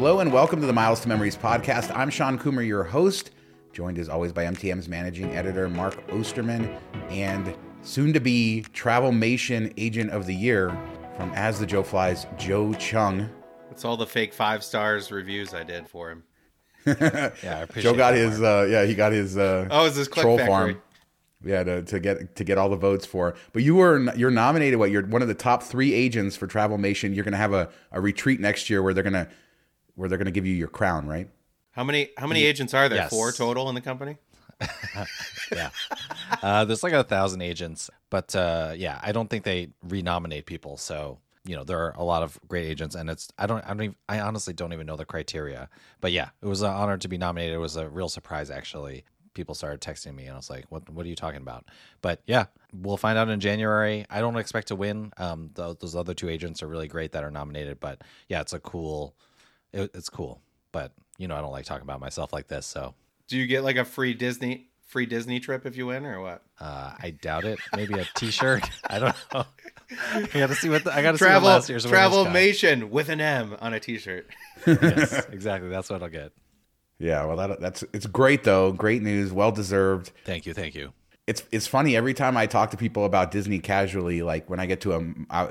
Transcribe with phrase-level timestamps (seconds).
[0.00, 1.94] Hello and welcome to the Miles to Memories podcast.
[1.94, 3.32] I'm Shawn Coomer, your host,
[3.74, 6.74] joined as always by MTM's managing editor Mark Osterman
[7.10, 10.70] and soon to be Travelmation Agent of the Year
[11.18, 13.28] from As the Joe Flies, Joe Chung.
[13.70, 16.22] It's all the fake five stars reviews I did for him.
[16.86, 19.96] Yeah, I appreciate Joe got that, his uh, yeah he got his uh, Oh, is
[19.96, 20.50] this troll Factory?
[20.50, 20.82] farm
[21.44, 24.78] yeah to, to get to get all the votes for but you were you're nominated
[24.78, 28.00] what you're one of the top three agents for Travelmation you're gonna have a, a
[28.00, 29.28] retreat next year where they're gonna
[30.00, 31.28] where they're gonna give you your crown right
[31.72, 32.98] How many how many agents are there?
[32.98, 33.10] Yes.
[33.10, 34.16] Four total in the company?
[35.52, 35.70] yeah.
[36.42, 40.76] Uh, there's like a thousand agents, but uh, yeah, I don't think they renominate people.
[40.76, 43.68] So you know, there are a lot of great agents, and it's I don't I
[43.68, 45.68] don't even, I honestly don't even know the criteria.
[46.00, 47.54] But yeah, it was an honor to be nominated.
[47.54, 49.04] It was a real surprise actually.
[49.32, 50.88] People started texting me, and I was like, "What?
[50.90, 51.64] What are you talking about?"
[52.02, 54.04] But yeah, we'll find out in January.
[54.10, 55.12] I don't expect to win.
[55.16, 58.52] Um, th- those other two agents are really great that are nominated, but yeah, it's
[58.52, 59.14] a cool.
[59.72, 60.40] It, it's cool,
[60.72, 62.94] but you know, I don't like talking about myself like this, so
[63.28, 66.42] Do you get like a free Disney free Disney trip if you win or what?
[66.58, 67.60] Uh, I doubt it.
[67.76, 68.68] Maybe a T-shirt.
[68.90, 69.44] I don't know.
[70.12, 71.98] I got to see what the, I got to see Travel what last year's winners
[72.10, 72.26] got.
[72.26, 74.26] Travelmation with an M on a t-shirt.
[74.66, 75.68] Yes, exactly.
[75.70, 76.32] That's what I'll get.
[76.98, 80.52] yeah well that, that's it's great though great news well deserved Thank you.
[80.54, 80.92] Thank you.
[81.26, 84.22] it's it's funny every time I talk to people about Disney casually.
[84.22, 84.98] Like when I get to a,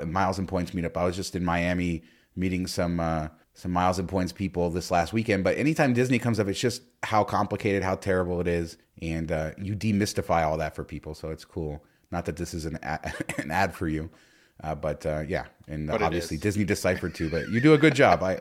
[0.02, 2.02] a Miles and Points meetup, I was just in Miami
[2.36, 3.28] meeting some uh,
[3.60, 5.44] some Miles and Points people this last weekend.
[5.44, 9.50] But anytime Disney comes up, it's just how complicated, how terrible it is, and uh,
[9.58, 11.14] you demystify all that for people.
[11.14, 11.84] So it's cool.
[12.10, 14.08] Not that this is an ad, an ad for you,
[14.64, 16.38] uh, but uh, yeah, and But obviously.
[16.38, 17.28] Disney deciphered too.
[17.28, 18.22] But you do a good job.
[18.22, 18.40] I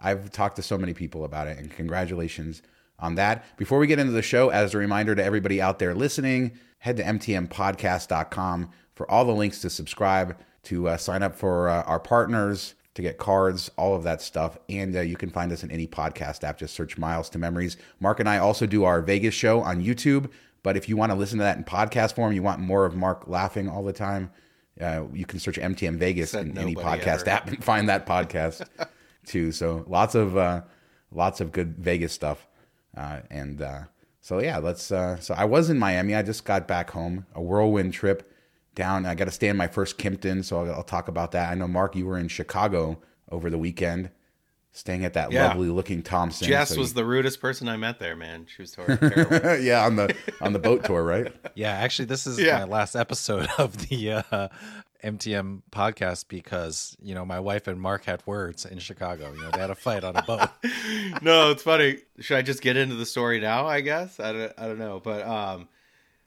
[0.00, 2.62] I've talked to so many people about it, and congratulations
[3.00, 3.44] on that.
[3.56, 6.96] Before we get into the show, as a reminder to everybody out there listening, head
[6.98, 11.98] to mtmpodcast.com for all the links to subscribe, to uh, sign up for uh, our
[11.98, 14.58] partners, to get cards, all of that stuff.
[14.68, 16.58] And uh, you can find us in any podcast app.
[16.58, 17.76] Just search Miles to Memories.
[18.00, 20.30] Mark and I also do our Vegas show on YouTube.
[20.62, 22.94] But if you want to listen to that in podcast form, you want more of
[22.94, 24.30] Mark laughing all the time,
[24.80, 27.30] uh, you can search MTM Vegas Said in any podcast ever.
[27.30, 28.66] app and find that podcast
[29.26, 29.52] too.
[29.52, 30.62] So lots of uh,
[31.10, 32.46] lots of good Vegas stuff,
[32.96, 33.82] uh, and uh,
[34.20, 34.90] so yeah, let's.
[34.90, 36.14] Uh, so I was in Miami.
[36.14, 38.29] I just got back home, a whirlwind trip
[38.74, 39.06] down.
[39.06, 41.50] I got to stay in my first Kimpton, so I'll, I'll talk about that.
[41.50, 43.00] I know Mark, you were in Chicago
[43.30, 44.10] over the weekend,
[44.72, 45.48] staying at that Yeah.
[45.48, 46.46] lovely looking Thompson.
[46.48, 48.46] Jess So was you- the rudest person I met there, man.
[48.54, 49.60] She was ter- terrible.
[49.62, 51.32] yeah on the on the boat tour, right?
[51.54, 52.58] Yeah, actually, this is Yeah.
[52.58, 54.48] my last episode of the uh,
[55.02, 59.32] MTM podcast because you know my wife and Mark had words in Chicago.
[59.32, 60.48] You know, they had a fight on a boat.
[61.22, 61.98] no, it's funny.
[62.20, 63.66] Should I just get into the story now?
[63.66, 64.52] I guess I don't.
[64.58, 65.68] I don't know, but um,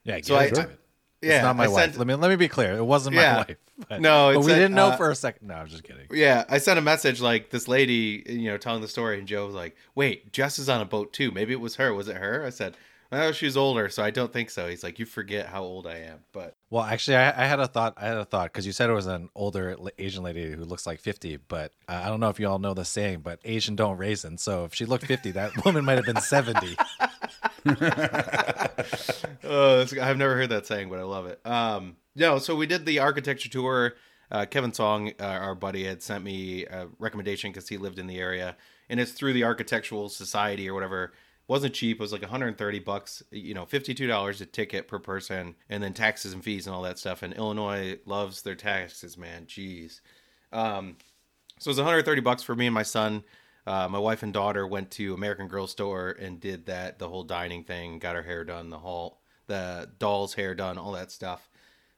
[0.03, 0.79] Yeah, So I- get I- it.
[1.23, 1.83] Yeah, it's not my I wife.
[1.85, 2.73] sent- let me let me be clear.
[2.77, 3.37] It wasn't my Yeah.
[3.37, 3.57] wife.
[3.89, 5.47] But, No, but we a- didn't know uh, for a second.
[5.47, 6.05] No, I'm just kidding.
[6.11, 9.45] Yeah, I sent a message like this lady, you know, telling the story, and Joe
[9.47, 11.31] was like, "Wait, Jess is on a boat too.
[11.31, 11.93] Maybe it was her.
[11.93, 12.77] Was it her?" I said,
[13.11, 15.97] "Well, she's older, so I don't think so." He's like, "You forget how old I
[15.97, 17.95] am." But Well, actually, I, I had a thought.
[17.97, 20.85] I had a thought because you said it was an older Asian lady who looks
[20.85, 21.37] like 50.
[21.37, 24.37] But uh, I don't know if you all know the saying, but Asian don't raisin.
[24.37, 26.77] So if she looked 50, that woman might have been 70.
[29.43, 31.39] oh, I've never heard that saying, but I love it.
[31.45, 33.93] Um, no, so we did the architecture tour.
[34.31, 38.07] Uh, Kevin Song, uh, our buddy, had sent me a recommendation because he lived in
[38.07, 38.55] the area,
[38.89, 41.13] and it's through the Architectural Society or whatever.
[41.47, 41.97] wasn't cheap.
[41.97, 46.33] It was like 130 bucks, you know, $52 a ticket per person, and then taxes
[46.33, 47.21] and fees and all that stuff.
[47.21, 49.45] And Illinois loves their taxes, man.
[49.45, 50.01] Jeez.
[50.51, 50.97] Um,
[51.59, 53.23] so it was 130 bucks for me and my son.
[53.65, 57.23] Uh, my wife and daughter went to American Girl Store and did that the whole
[57.23, 61.49] dining thing, got her hair done, the whole the doll's hair done, all that stuff.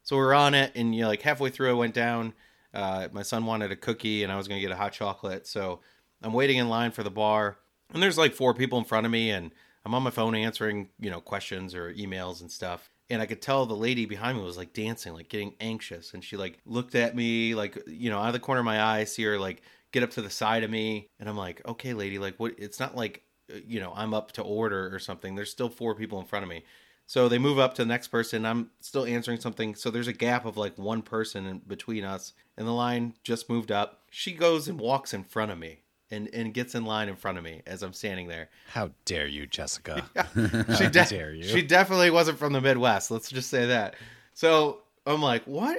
[0.03, 2.33] So we were on it, and you know, like halfway through, I went down.
[2.73, 5.47] Uh, my son wanted a cookie, and I was gonna get a hot chocolate.
[5.47, 5.79] So
[6.21, 7.57] I'm waiting in line for the bar,
[7.93, 9.51] and there's like four people in front of me, and
[9.85, 12.89] I'm on my phone answering, you know, questions or emails and stuff.
[13.09, 16.23] And I could tell the lady behind me was like dancing, like getting anxious, and
[16.23, 18.99] she like looked at me, like you know, out of the corner of my eye,
[18.99, 19.61] I see her like
[19.91, 22.55] get up to the side of me, and I'm like, okay, lady, like what?
[22.57, 23.23] It's not like
[23.53, 25.35] uh, you know I'm up to order or something.
[25.35, 26.63] There's still four people in front of me.
[27.07, 28.45] So they move up to the next person.
[28.45, 29.75] I'm still answering something.
[29.75, 32.33] So there's a gap of like one person in between us.
[32.57, 34.01] And the line just moved up.
[34.09, 35.81] She goes and walks in front of me
[36.11, 38.49] and, and gets in line in front of me as I'm standing there.
[38.69, 40.05] How dare you, Jessica?
[40.77, 41.43] She, de- dare you.
[41.43, 43.11] she definitely wasn't from the Midwest.
[43.11, 43.95] Let's just say that.
[44.33, 45.77] So I'm like, what?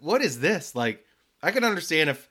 [0.00, 0.74] What is this?
[0.74, 1.04] Like,
[1.42, 2.28] I can understand if,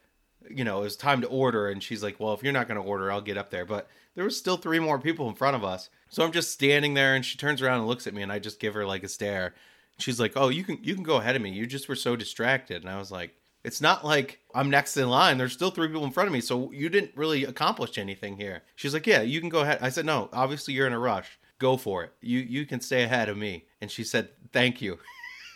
[0.50, 2.82] you know, it was time to order, and she's like, well, if you're not going
[2.82, 3.66] to order, I'll get up there.
[3.66, 5.90] But there was still three more people in front of us.
[6.10, 8.40] So I'm just standing there, and she turns around and looks at me, and I
[8.40, 9.54] just give her like a stare.
[10.00, 11.52] She's like, "Oh, you can you can go ahead of me.
[11.52, 15.10] You just were so distracted." And I was like, It's not like I'm next in
[15.10, 15.38] line.
[15.38, 16.42] There's still three people in front of me.
[16.42, 18.64] So you didn't really accomplish anything here.
[18.76, 19.80] She's like, Yeah, you can go ahead.
[19.82, 21.38] I said, No, obviously you're in a rush.
[21.60, 22.14] Go for it.
[22.22, 23.66] You you can stay ahead of me.
[23.82, 25.00] And she said, Thank you.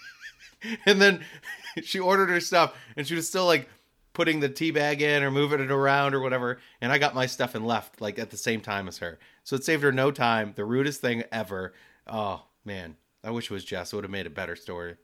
[0.86, 1.24] and then
[1.84, 3.70] she ordered her stuff and she was still like
[4.12, 6.60] putting the tea bag in or moving it around or whatever.
[6.82, 9.18] And I got my stuff and left like at the same time as her.
[9.44, 10.54] So it saved her no time.
[10.56, 11.74] The rudest thing ever.
[12.06, 12.98] Oh man.
[13.24, 13.94] I wish it was Jess.
[13.94, 14.98] It would have made a better story.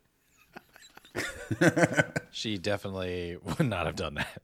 [2.32, 4.42] She definitely would not have done that.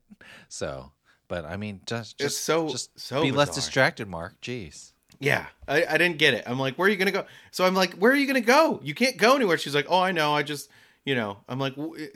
[0.50, 0.92] So,
[1.28, 4.42] but I mean, just It's so- just so be less distracted, Mark.
[4.42, 4.92] Jeez.
[5.20, 6.44] Yeah, I, I didn't get it.
[6.46, 7.26] I'm like, where are you gonna go?
[7.52, 8.80] So I'm like, where are you gonna go?
[8.84, 9.58] You can't go anywhere.
[9.58, 10.34] She's like, oh, I know.
[10.34, 10.70] I just,
[11.06, 11.38] you know.
[11.48, 12.10] I'm like, "W-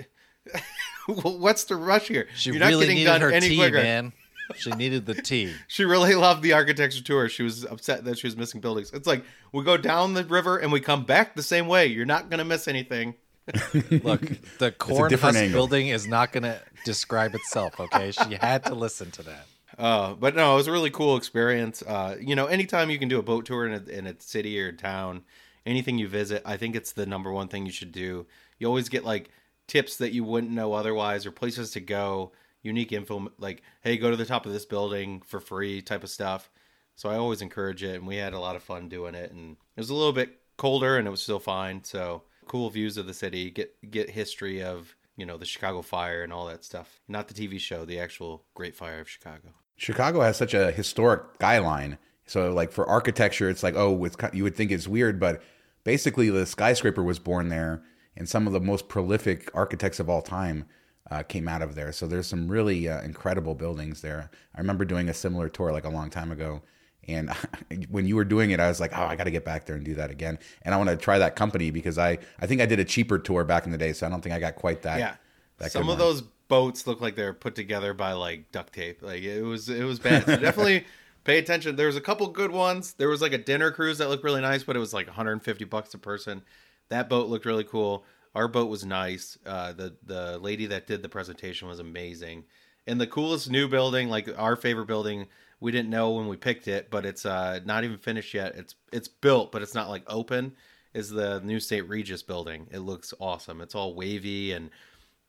[1.08, 2.28] what's the rush here?
[2.36, 3.78] She You're not really getting done her any tea, quicker.
[3.82, 4.14] man.
[4.56, 5.54] She needed the tea.
[5.68, 7.30] She really loved the architecture tour.
[7.30, 8.90] She was upset that she was missing buildings.
[8.92, 9.24] It's like
[9.54, 11.86] we go down the river and we come back the same way.
[11.86, 13.14] You're not gonna miss anything.
[14.04, 15.60] Look, the corn husk angle.
[15.60, 17.80] building is not going to describe itself.
[17.80, 19.48] Okay, she had to listen to that.
[19.78, 21.82] Uh, but no, it was a really cool experience.
[21.82, 24.60] Uh, you know, anytime you can do a boat tour in a, in a city
[24.60, 25.24] or town,
[25.66, 28.28] anything you visit, I think it's the number one thing you should do.
[28.58, 29.30] You always get like
[29.68, 34.10] tips that you wouldn't know otherwise, or places to go, unique info, like hey, go
[34.10, 36.50] to the top of this building for free type of stuff.
[36.96, 39.32] So I always encourage it, and we had a lot of fun doing it.
[39.32, 41.86] And it was a little bit colder, and it was still fine.
[41.86, 46.24] So cool views of the city, get get history of you know the Chicago Fire
[46.24, 47.00] and all that stuff.
[47.08, 49.54] Not the TV show, the actual Great Fire of Chicago.
[49.78, 51.98] Chicago has such a historic skyline.
[52.26, 55.42] So, like for architecture, it's like, oh, it's, you would think it's weird, but
[55.84, 57.82] basically, the skyscraper was born there,
[58.18, 60.66] and some of the most prolific architects of all time
[61.10, 61.92] uh, came out of there.
[61.92, 64.30] So, there's some really uh, incredible buildings there.
[64.54, 66.62] I remember doing a similar tour like a long time ago.
[67.10, 67.32] And
[67.90, 69.76] when you were doing it, I was like, oh, I got to get back there
[69.76, 70.40] and do that again.
[70.64, 73.20] And I want to try that company because I, I think I did a cheaper
[73.20, 73.94] tour back in the day.
[73.94, 75.00] So, I don't think I got quite that.
[75.00, 75.16] yeah.
[75.58, 79.02] that some of those boats look like they're put together by like duct tape.
[79.02, 80.26] Like it was it was bad.
[80.26, 80.86] So definitely
[81.24, 81.78] pay attention.
[81.78, 82.94] There was a couple good ones.
[82.94, 85.64] There was like a dinner cruise that looked really nice but it was like 150
[85.66, 86.42] bucks a person.
[86.90, 88.04] That boat looked really cool.
[88.36, 89.38] Our boat was nice.
[89.46, 92.44] Uh the the lady that did the presentation was amazing.
[92.86, 95.28] And the coolest new building like our favorite building
[95.60, 98.56] we didn't know when we picked it but it's uh not even finished yet.
[98.56, 100.54] It's it's built but it's not like open.
[100.94, 101.88] Is the new St.
[101.88, 102.68] Regis building.
[102.72, 103.62] It looks awesome.
[103.62, 104.72] It's all wavy and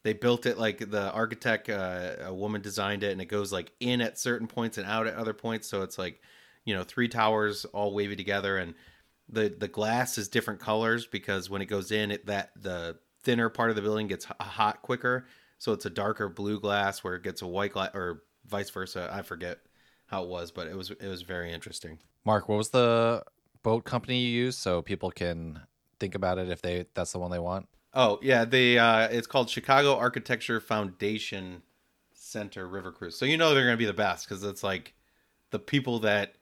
[0.03, 3.73] they built it like the architect uh, a woman designed it and it goes like
[3.81, 5.69] in at certain points and out at other points.
[5.69, 6.21] So it's like
[6.65, 8.75] you know three towers all wavy together and
[9.29, 13.49] the the glass is different colors because when it goes in it that the thinner
[13.49, 15.27] part of the building gets hot quicker.
[15.59, 19.11] So it's a darker blue glass where it gets a white glass or vice versa.
[19.13, 19.59] I forget
[20.11, 23.23] how it was but it was it was very interesting Mark, what was the
[23.63, 25.61] boat company you used so people can
[25.99, 27.69] think about it if they that's the one they want?
[27.95, 31.63] Oh yeah, the uh, it's called Chicago Architecture Foundation
[32.13, 33.17] Center River Cruise.
[33.17, 34.95] So you know they're to be the best because it's like
[35.51, 36.35] the people that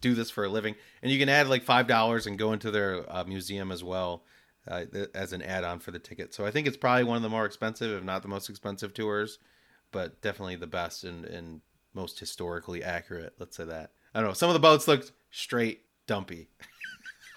[0.00, 2.70] do this for a living, and you can add like five dollars and go into
[2.70, 4.24] their uh, museum as well
[4.66, 4.84] uh,
[5.14, 6.34] as an add-on for the ticket.
[6.34, 8.92] So I think it's probably one of the more expensive, if not the most expensive
[8.94, 9.38] tours,
[9.92, 11.60] but definitely the best and, and
[11.96, 13.34] most historically accurate.
[13.38, 13.90] Let's say that.
[14.14, 14.34] I don't know.
[14.34, 16.48] Some of the boats looked straight dumpy.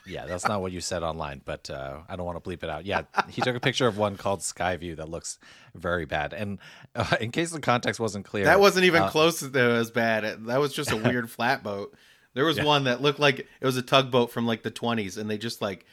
[0.06, 2.69] Yeah, that's not what you said online, but uh, I don't want to bleep it
[2.69, 2.86] out.
[2.86, 5.38] Yeah, he took a picture of one called Skyview that looks
[5.76, 6.33] very bad.
[6.33, 6.57] And
[6.95, 10.45] uh, in case the context wasn't clear, That wasn't even uh, close to as bad.
[10.48, 11.94] That was just a weird flatboat.
[12.33, 15.30] There was one that looked like it was a tugboat from like the 20s, and
[15.30, 15.86] they just like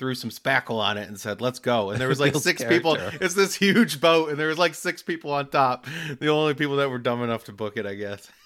[0.00, 2.96] threw some spackle on it and said, "Let's go." And there was like six people.
[3.20, 5.86] It's this huge boat, and there was like six people on top.
[6.18, 8.28] The only people that were dumb enough to book it, I guess.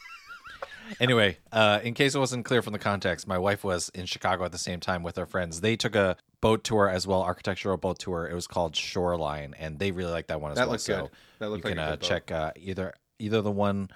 [1.01, 4.45] Anyway, uh, in case it wasn't clear from the context, my wife was in Chicago
[4.45, 5.63] at the same time with her friends.
[5.63, 8.29] They took a boat tour as well, architectural boat tour.
[8.31, 10.73] It was called Shoreline, and they really liked that one as That well.
[10.73, 11.11] looked so good.
[11.39, 13.89] That looked you like can uh, check uh, either either the one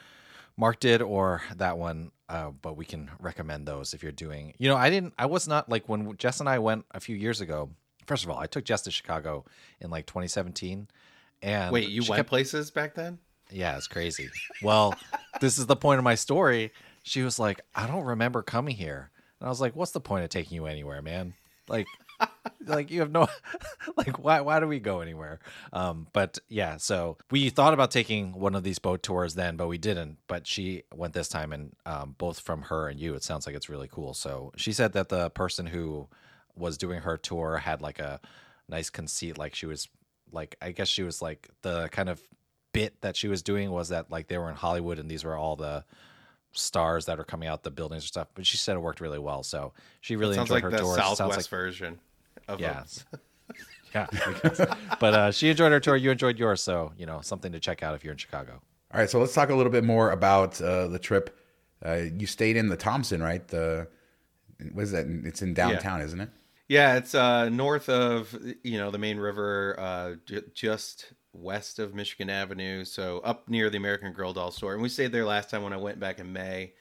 [0.58, 2.10] Mark did or that one.
[2.28, 4.52] Uh, but we can recommend those if you're doing.
[4.58, 5.14] You know, I didn't.
[5.16, 7.70] I was not like when Jess and I went a few years ago.
[8.06, 9.46] First of all, I took Jess to Chicago
[9.80, 10.88] in like 2017.
[11.40, 13.18] And Wait, you went kept places back then?
[13.50, 14.28] yeah, it's crazy.
[14.62, 14.94] Well,
[15.40, 16.72] this is the point of my story.
[17.02, 19.10] She was like, I don't remember coming here.
[19.40, 21.32] And I was like, what's the point of taking you anywhere, man?
[21.68, 21.86] Like,
[22.68, 23.28] like you have no,
[23.96, 25.40] like, why, why do we go anywhere?
[25.72, 29.68] Um, but yeah, so we thought about taking one of these boat tours then, but
[29.68, 30.18] we didn't.
[30.26, 33.56] But she went this time, and um, both from her and you, it sounds like
[33.56, 34.14] it's really cool.
[34.14, 36.08] So she said that the person who
[36.56, 38.20] was doing her tour had like a
[38.68, 39.88] nice conceit, like she was
[40.32, 42.20] like, I guess she was like the kind of
[42.72, 45.36] bit that she was doing was that like they were in Hollywood and these were
[45.36, 45.84] all the
[46.52, 48.28] stars that are coming out the buildings and stuff.
[48.34, 50.96] But she said it worked really well, so she really enjoyed like her the tour.
[50.96, 52.00] Southwest Sounds like version
[52.48, 53.18] of yeah, a
[53.94, 54.06] Yeah.
[55.00, 55.96] but uh, she enjoyed her tour.
[55.96, 56.62] You enjoyed yours.
[56.62, 58.60] So, you know, something to check out if you're in Chicago.
[58.92, 61.38] All right, so let's talk a little bit more about uh, the trip.
[61.84, 63.46] Uh, you stayed in the Thompson, right?
[63.46, 63.88] The
[64.72, 65.06] what is that?
[65.24, 66.30] It's in downtown, isn't it?
[66.68, 71.94] Yeah, it's uh, north of you know the main river, uh, j- just west of
[71.94, 74.72] Michigan Avenue, so up near the American Girl doll store.
[74.72, 76.72] And we stayed there last time when I went back in May,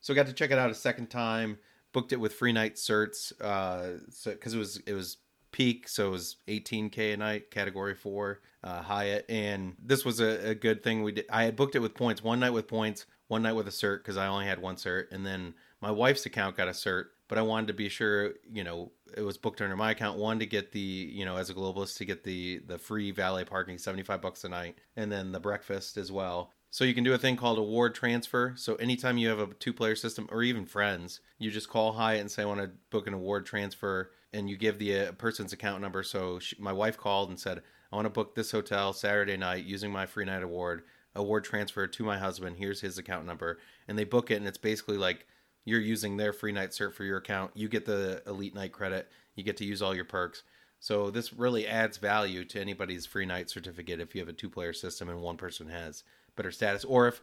[0.00, 1.58] so I got to check it out a second time.
[1.92, 5.18] Booked it with free night certs, uh, so because it was it was
[5.52, 10.50] peak, so it was 18k a night, category four, uh, Hyatt, and this was a,
[10.50, 11.02] a good thing.
[11.02, 11.26] We did.
[11.30, 13.98] I had booked it with points, one night with points, one night with a cert
[13.98, 17.38] because I only had one cert, and then my wife's account got a cert, but
[17.38, 20.18] I wanted to be sure, you know, it was booked under my account.
[20.18, 23.44] One to get the, you know, as a globalist to get the the free valet
[23.44, 26.52] parking, seventy five bucks a night, and then the breakfast as well.
[26.72, 28.54] So you can do a thing called award transfer.
[28.56, 32.22] So anytime you have a two player system or even friends, you just call Hyatt
[32.22, 35.52] and say I want to book an award transfer, and you give the uh, person's
[35.52, 36.02] account number.
[36.02, 37.60] So she, my wife called and said
[37.92, 41.86] I want to book this hotel Saturday night using my free night award award transfer
[41.86, 42.56] to my husband.
[42.56, 45.26] Here's his account number, and they book it, and it's basically like
[45.66, 47.50] you're using their free night cert for your account.
[47.54, 49.10] You get the elite night credit.
[49.36, 50.42] You get to use all your perks.
[50.80, 54.48] So this really adds value to anybody's free night certificate if you have a two
[54.48, 56.02] player system and one person has
[56.36, 57.20] better status, or if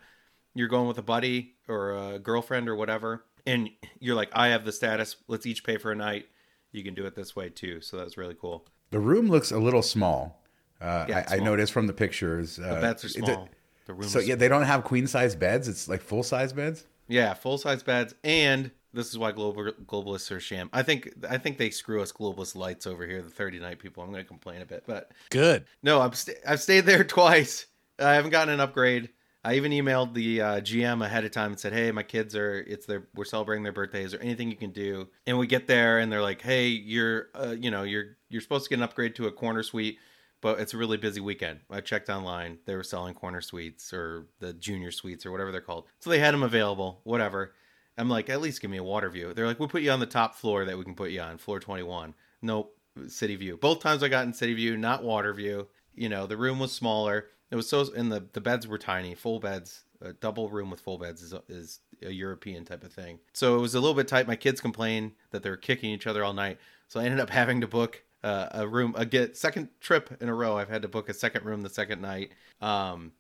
[0.54, 4.66] you're going with a buddy or a girlfriend or whatever, and you're like, I have
[4.66, 5.16] the status.
[5.28, 6.28] Let's each pay for a night.
[6.72, 7.82] You can do it this way too.
[7.82, 8.68] So that's really cool.
[8.92, 10.44] The room looks a little small.
[10.82, 12.58] Uh, Yeah, I, I noticed from the pictures.
[12.58, 13.50] The uh, beds are small.
[13.86, 15.68] The room so yeah, they don't have queen size beds.
[15.68, 16.86] It's like full size beds.
[17.08, 20.70] Yeah, full size beds, and this is why global globalists are sham.
[20.72, 24.04] I think I think they screw us globalist lights over here, the thirty night people.
[24.04, 25.66] I'm going to complain a bit, but Good.
[25.82, 27.66] no, I've sta I've stayed there twice.
[28.00, 29.10] I haven't gotten an upgrade.
[29.44, 32.60] I even emailed the uh, GM ahead of time and said, "Hey, my kids are
[32.60, 34.12] it's their we're celebrating their birthdays.
[34.12, 37.56] There anything you can do?" And we get there, and they're like, "Hey, you're uh,
[37.58, 39.98] you know you're you're supposed to get an upgrade to a corner suite."
[40.42, 41.62] But it's a really busy weekend.
[41.70, 45.62] I checked online; they were selling corner suites or the junior suites or whatever they're
[45.62, 45.86] called.
[46.00, 47.00] So they had them available.
[47.04, 47.54] Whatever.
[47.98, 49.34] I'm like, at least give me a water view.
[49.34, 51.38] They're like, we'll put you on the top floor that we can put you on,
[51.38, 52.14] floor 21.
[52.42, 52.74] Nope,
[53.08, 53.58] city view.
[53.58, 55.68] Both times I got in city view, not water view.
[55.96, 57.28] You know, the room was smaller.
[57.52, 59.84] It was so, and the the beds were tiny, full beds.
[60.02, 63.20] A double room with full beds is is a European type of thing.
[63.34, 64.28] So it was a little bit tight.
[64.28, 66.58] My kids complained that they were kicking each other all night.
[66.88, 70.30] So I ended up having to book uh, a room a get second trip in
[70.30, 70.58] a row.
[70.58, 72.32] I've had to book a second room the second night.
[72.62, 73.14] Um,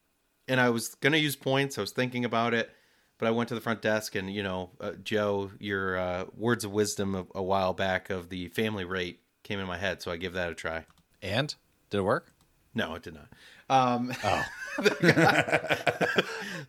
[0.47, 1.77] and I was gonna use points.
[1.77, 2.69] I was thinking about it,
[3.17, 6.63] but I went to the front desk and you know, uh, Joe, your uh, words
[6.63, 10.11] of wisdom a, a while back of the family rate came in my head, so
[10.11, 10.85] I give that a try.
[11.21, 11.53] And
[11.89, 12.31] did it work?
[12.73, 13.27] No, it did not.
[13.69, 14.43] Um, Oh,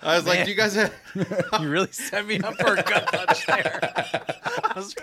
[0.02, 0.92] I was like, "Do you guys have?"
[1.61, 3.78] you really set me up for a gut punch there.
[3.83, 4.95] I was,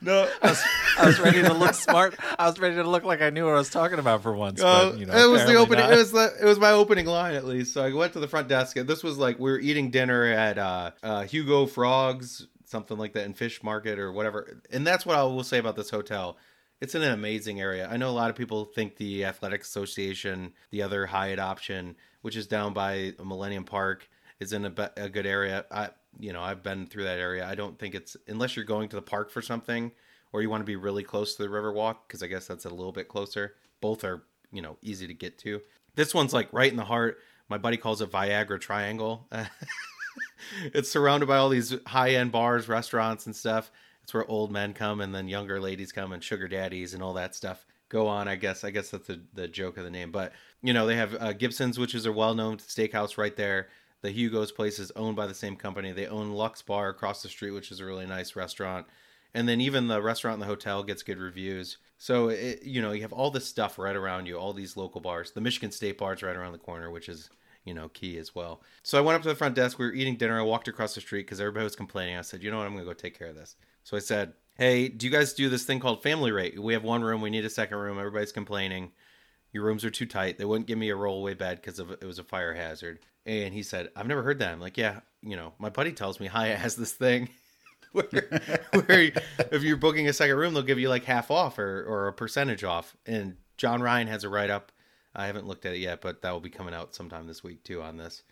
[0.00, 2.16] No, I was ready to look smart.
[2.38, 4.60] I was ready to look like I knew what I was talking about for once.
[4.60, 5.84] Uh, but, you know, it was the opening.
[5.84, 5.92] not.
[5.92, 7.74] It was the it was my opening line at least.
[7.74, 8.76] So I went to the front desk.
[8.76, 13.12] And this was like we were eating dinner at uh, uh, Hugo Frogs, something like
[13.12, 14.60] that, in Fish Market or whatever.
[14.72, 16.36] And that's what I will say about this hotel.
[16.80, 17.88] It's in an amazing area.
[17.90, 22.36] I know a lot of people think the Athletic Association, the other Hyatt option, which
[22.36, 24.08] is down by Millennium Park,
[24.40, 25.64] is in a, be- a good area.
[25.70, 25.88] I,
[26.20, 27.46] you know, I've been through that area.
[27.46, 29.92] I don't think it's unless you're going to the park for something,
[30.32, 32.70] or you want to be really close to the Riverwalk, because I guess that's a
[32.70, 33.54] little bit closer.
[33.80, 35.62] Both are, you know, easy to get to.
[35.94, 37.18] This one's like right in the heart.
[37.48, 39.28] My buddy calls it Viagra Triangle.
[40.74, 43.70] it's surrounded by all these high end bars, restaurants, and stuff.
[44.06, 47.14] It's where old men come and then younger ladies come and sugar daddies and all
[47.14, 48.28] that stuff go on.
[48.28, 50.12] I guess I guess that's the, the joke of the name.
[50.12, 50.32] But
[50.62, 53.66] you know they have uh, Gibson's, which is a well known steakhouse right there.
[54.02, 55.90] The Hugo's place is owned by the same company.
[55.90, 58.86] They own Lux Bar across the street, which is a really nice restaurant.
[59.34, 61.78] And then even the restaurant in the hotel gets good reviews.
[61.98, 65.00] So it, you know you have all this stuff right around you, all these local
[65.00, 65.32] bars.
[65.32, 67.28] The Michigan State Bar's right around the corner, which is
[67.64, 68.62] you know key as well.
[68.84, 69.80] So I went up to the front desk.
[69.80, 70.38] We were eating dinner.
[70.38, 72.16] I walked across the street because everybody was complaining.
[72.16, 73.56] I said, you know what, I'm gonna go take care of this.
[73.86, 76.60] So I said, hey, do you guys do this thing called family rate?
[76.60, 77.20] We have one room.
[77.20, 78.00] We need a second room.
[78.00, 78.90] Everybody's complaining.
[79.52, 80.38] Your rooms are too tight.
[80.38, 82.98] They wouldn't give me a rollaway bed because it was a fire hazard.
[83.26, 84.50] And he said, I've never heard that.
[84.50, 87.28] I'm like, yeah, you know, my buddy tells me Hyatt has this thing
[87.92, 88.08] where,
[88.72, 89.12] where
[89.52, 92.12] if you're booking a second room, they'll give you like half off or, or a
[92.12, 92.96] percentage off.
[93.06, 94.72] And John Ryan has a write up.
[95.14, 97.62] I haven't looked at it yet, but that will be coming out sometime this week
[97.62, 98.24] too on this.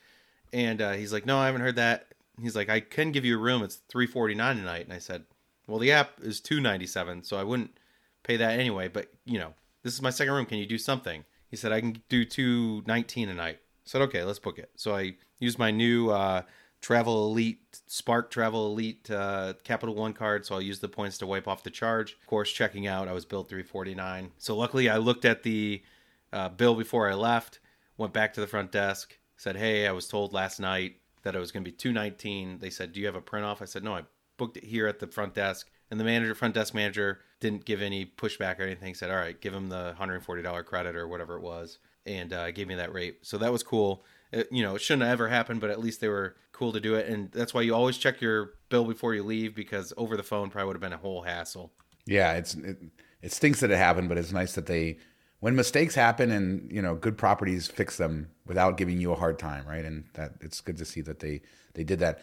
[0.52, 2.08] And uh, he's like, no, I haven't heard that.
[2.42, 3.62] He's like, I can give you a room.
[3.62, 4.82] It's three forty nine a night.
[4.82, 5.24] And I said,
[5.66, 7.78] well, the app is two ninety seven, so I wouldn't
[8.22, 8.88] pay that anyway.
[8.88, 10.46] But you know, this is my second room.
[10.46, 11.24] Can you do something?
[11.48, 13.56] He said I can do two nineteen a night.
[13.56, 14.70] I said okay, let's book it.
[14.76, 16.42] So I used my new uh,
[16.84, 21.26] Travel Elite, Spark Travel Elite uh, Capital One card, so I'll use the points to
[21.26, 22.12] wipe off the charge.
[22.20, 24.32] Of course, checking out, I was billed 349.
[24.36, 25.82] So luckily, I looked at the
[26.30, 27.60] uh, bill before I left,
[27.96, 31.38] went back to the front desk, said, "Hey, I was told last night that it
[31.38, 33.82] was going to be 219." They said, "Do you have a print off?" I said,
[33.82, 34.02] "No, I
[34.36, 37.82] booked it here at the front desk." And the manager, front desk manager, didn't give
[37.82, 38.94] any pushback or anything.
[38.94, 42.68] Said, "All right, give him the $140 credit or whatever it was," and uh, gave
[42.68, 43.18] me that rate.
[43.22, 44.04] So that was cool.
[44.32, 46.80] It, you know, it shouldn't have ever happened, but at least they were cool to
[46.80, 47.08] do it.
[47.08, 50.50] And that's why you always check your bill before you leave because over the phone
[50.50, 51.72] probably would have been a whole hassle.
[52.06, 52.78] Yeah, it's it,
[53.22, 54.98] it stinks that it happened, but it's nice that they
[55.40, 59.38] when mistakes happen and you know good properties fix them without giving you a hard
[59.38, 59.84] time, right?
[59.84, 61.42] And that it's good to see that they
[61.74, 62.22] they did that.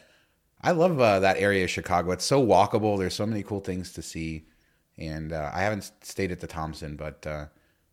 [0.61, 2.11] I love uh, that area of Chicago.
[2.11, 2.97] It's so walkable.
[2.97, 4.45] There's so many cool things to see,
[4.97, 7.45] and uh, I haven't stayed at the Thompson, but uh,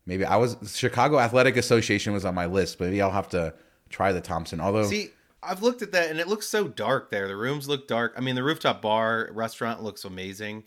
[0.06, 2.78] maybe I was Chicago Athletic Association was on my list.
[2.80, 3.54] Maybe I'll have to
[3.88, 4.60] try the Thompson.
[4.60, 5.10] Although, see,
[5.42, 7.28] I've looked at that and it looks so dark there.
[7.28, 8.14] The rooms look dark.
[8.16, 10.64] I mean, the rooftop bar restaurant looks amazing,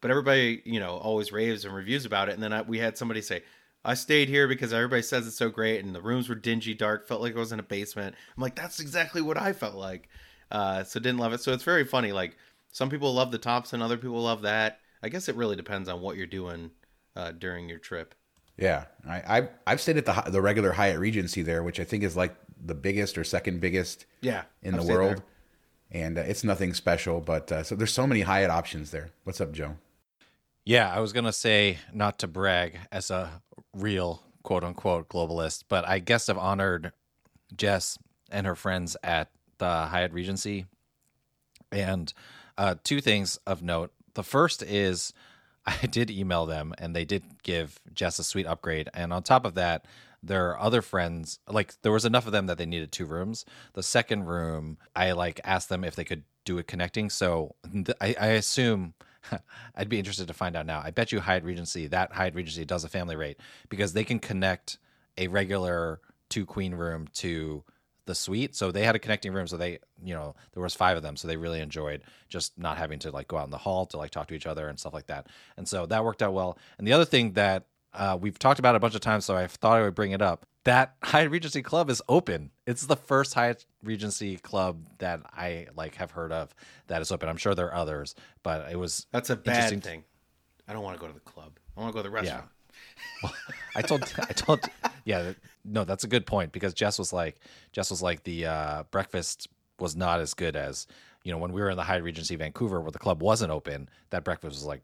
[0.00, 2.34] but everybody, you know, always raves and reviews about it.
[2.34, 3.42] And then I, we had somebody say,
[3.84, 7.06] I stayed here because everybody says it's so great, and the rooms were dingy, dark,
[7.06, 8.16] felt like I was in a basement.
[8.34, 10.08] I'm like, that's exactly what I felt like.
[10.54, 11.40] Uh, so didn't love it.
[11.40, 12.12] So it's very funny.
[12.12, 12.36] Like
[12.70, 14.78] some people love the tops and other people love that.
[15.02, 16.70] I guess it really depends on what you're doing
[17.16, 18.14] uh, during your trip.
[18.56, 22.04] Yeah, I, I I've stayed at the the regular Hyatt Regency there, which I think
[22.04, 25.22] is like the biggest or second biggest yeah in I've the world,
[25.90, 26.02] there.
[26.02, 27.20] and uh, it's nothing special.
[27.20, 29.10] But uh, so there's so many Hyatt options there.
[29.24, 29.76] What's up, Joe?
[30.64, 33.42] Yeah, I was gonna say not to brag as a
[33.74, 36.92] real quote unquote globalist, but I guess I've honored
[37.56, 37.98] Jess
[38.30, 39.30] and her friends at
[39.64, 40.66] the Hyatt Regency.
[41.72, 42.12] And
[42.58, 43.92] uh, two things of note.
[44.12, 45.14] The first is
[45.66, 48.90] I did email them and they did give Jess a sweet upgrade.
[48.92, 49.86] And on top of that,
[50.22, 53.46] their other friends, like there was enough of them that they needed two rooms.
[53.72, 57.08] The second room, I like asked them if they could do it connecting.
[57.08, 58.92] So th- I, I assume
[59.74, 60.82] I'd be interested to find out now.
[60.84, 63.38] I bet you Hyatt Regency, that Hyatt Regency does a family rate
[63.70, 64.76] because they can connect
[65.16, 67.64] a regular two queen room to
[68.06, 68.54] the suite.
[68.54, 69.46] So they had a connecting room.
[69.46, 71.16] So they, you know, there was five of them.
[71.16, 73.96] So they really enjoyed just not having to like go out in the hall to
[73.96, 75.26] like talk to each other and stuff like that.
[75.56, 76.58] And so that worked out well.
[76.78, 79.46] And the other thing that uh, we've talked about a bunch of times, so I
[79.46, 80.46] thought I would bring it up.
[80.64, 82.50] That Hyatt Regency Club is open.
[82.66, 86.54] It's the first Hyatt Regency Club that I like have heard of
[86.88, 87.28] that is open.
[87.28, 90.04] I'm sure there are others, but it was That's a interesting bad thing.
[90.66, 91.58] I don't want to go to the club.
[91.76, 92.46] I want to go to the restaurant.
[93.76, 94.60] I told I told
[95.04, 95.32] yeah
[95.64, 97.36] no that's a good point because Jess was like
[97.72, 99.48] Jess was like the uh, breakfast
[99.78, 100.86] was not as good as
[101.22, 103.88] you know when we were in the Hyatt Regency Vancouver where the club wasn't open
[104.10, 104.82] that breakfast was like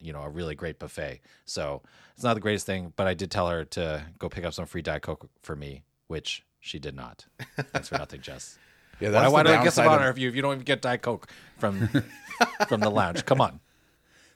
[0.00, 1.20] you know a really great buffet.
[1.44, 1.82] So
[2.14, 4.66] it's not the greatest thing but I did tell her to go pick up some
[4.66, 7.26] free diet coke for me which she did not.
[7.72, 8.58] Thanks for nothing Jess.
[9.00, 10.34] Yeah, why, that's why the do I get some downside honor of- if you if
[10.34, 11.88] you don't even get diet coke from
[12.68, 13.24] from the lounge?
[13.24, 13.60] Come on.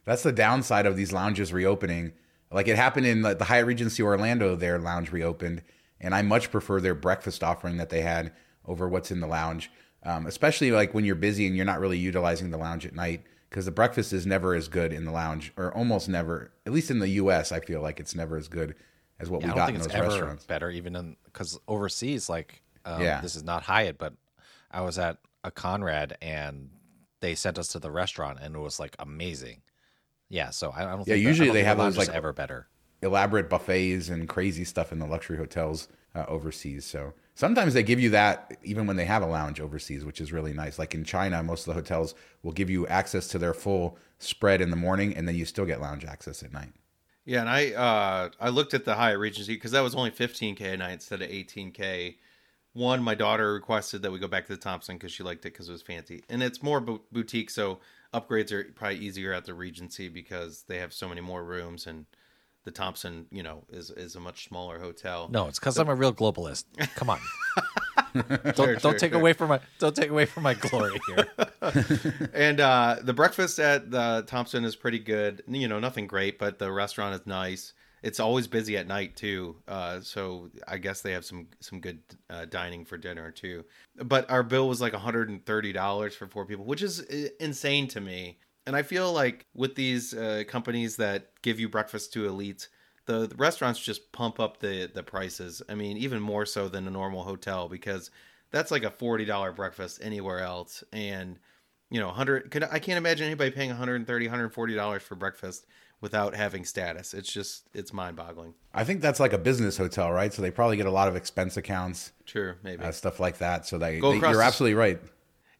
[0.04, 2.12] That's the downside of these lounges reopening.
[2.50, 5.62] Like it happened in the, the Hyatt Regency Orlando, their lounge reopened,
[6.02, 8.32] and I much prefer their breakfast offering that they had
[8.66, 9.70] over what's in the lounge.
[10.04, 13.22] Um, especially like when you're busy and you're not really utilizing the lounge at night,
[13.48, 16.52] because the breakfast is never as good in the lounge, or almost never.
[16.66, 18.74] At least in the U.S., I feel like it's never as good
[19.20, 20.44] as what Yeah, we got in those it's ever restaurants.
[20.44, 23.20] better, even in because overseas, like, um, Yeah.
[23.20, 24.14] this is not Hyatt, but
[24.72, 26.70] I was at a Conrad and
[27.20, 29.62] they sent us to the restaurant and it was like amazing.
[30.28, 30.90] Yeah, so I, don't.
[30.90, 32.66] Yeah, think that- usually don't they have those, like- ever better.
[33.02, 36.84] Elaborate buffets and crazy stuff in the luxury hotels uh, overseas.
[36.84, 40.32] So sometimes they give you that even when they have a lounge overseas, which is
[40.32, 40.78] really nice.
[40.78, 44.60] Like in China, most of the hotels will give you access to their full spread
[44.60, 46.72] in the morning, and then you still get lounge access at night.
[47.24, 50.60] Yeah, and I uh, I looked at the Hyatt Regency because that was only 15k
[50.60, 52.16] a night instead of 18k.
[52.74, 55.52] One, my daughter requested that we go back to the Thompson because she liked it
[55.52, 57.78] because it was fancy, and it's more bo- boutique, so
[58.14, 62.06] upgrades are probably easier at the Regency because they have so many more rooms, and
[62.64, 65.28] the Thompson, you know, is is a much smaller hotel.
[65.30, 66.64] No, it's because I'm a real globalist.
[66.94, 67.20] Come on,
[68.14, 69.20] don't Sure, don't sure, take sure.
[69.20, 71.26] away from my don't take away from my glory here.
[72.34, 75.42] and uh, the breakfast at the Thompson is pretty good.
[75.48, 77.72] You know, nothing great, but the restaurant is nice.
[78.02, 82.00] It's always busy at night too, uh, so I guess they have some some good
[82.28, 83.64] uh, dining for dinner too.
[83.96, 87.00] But our bill was like one hundred and thirty dollars for four people, which is
[87.00, 88.38] uh, insane to me.
[88.66, 92.68] And I feel like with these uh, companies that give you breakfast to elites,
[93.06, 95.62] the, the restaurants just pump up the the prices.
[95.68, 98.10] I mean, even more so than a normal hotel because
[98.50, 101.38] that's like a forty dollar breakfast anywhere else, and
[101.90, 105.66] you know, 100 could I can't imagine anybody paying 130 140 dollars for breakfast
[106.00, 107.12] without having status.
[107.14, 108.54] It's just it's mind-boggling.
[108.72, 110.32] I think that's like a business hotel, right?
[110.32, 112.84] So they probably get a lot of expense accounts, Sure, maybe.
[112.84, 113.66] uh, stuff like that.
[113.66, 115.00] So they, they you're absolutely right.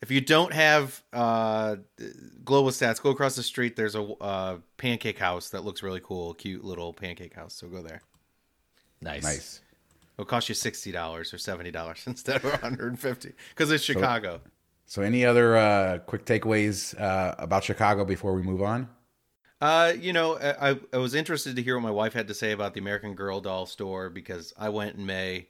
[0.03, 1.77] If you don't have uh,
[2.45, 3.77] global stats, go across the street.
[3.77, 7.55] There's a uh, pancake house that looks really cool, cute little pancake house.
[7.55, 8.03] So go there.
[9.01, 9.23] Nice.
[9.23, 9.61] Nice.
[10.17, 13.71] It'll cost you sixty dollars or seventy dollars instead of one hundred and fifty because
[13.71, 14.41] it's Chicago.
[14.85, 18.89] So, any other uh, quick takeaways uh, about Chicago before we move on?
[19.61, 22.51] Uh, you know, I, I was interested to hear what my wife had to say
[22.51, 25.47] about the American Girl doll store because I went in May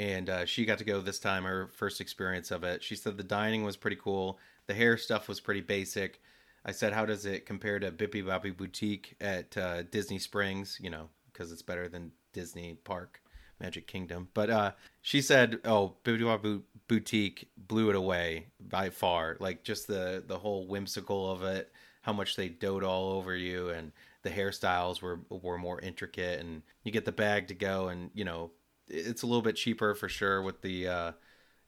[0.00, 2.82] and uh, she got to go this time, her first experience of it.
[2.82, 6.22] She said the dining was pretty cool, the hair stuff was pretty basic.
[6.64, 10.78] I said, How does it compare to Bibbidi Bobbidi Boutique at uh, Disney Springs?
[10.80, 13.20] You know, because it's better than Disney Park.
[13.60, 14.28] Magic Kingdom.
[14.32, 19.36] But uh, she said, "Oh, Bibbidi Bobbidi Boutique blew it away by far.
[19.38, 23.68] Like just the the whole whimsical of it, how much they dote all over you,
[23.68, 28.10] and the hairstyles were were more intricate, and you get the bag to go, and
[28.14, 28.50] you know
[28.90, 31.12] it's a little bit cheaper for sure with the uh,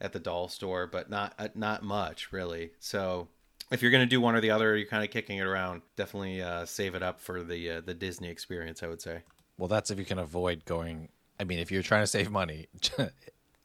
[0.00, 2.70] at the doll store, but not uh, not much really.
[2.78, 3.28] So."
[3.70, 5.80] If you're going to do one or the other, you're kind of kicking it around.
[5.96, 8.82] Definitely uh, save it up for the uh, the Disney experience.
[8.82, 9.22] I would say.
[9.56, 11.08] Well, that's if you can avoid going.
[11.40, 12.66] I mean, if you're trying to save money,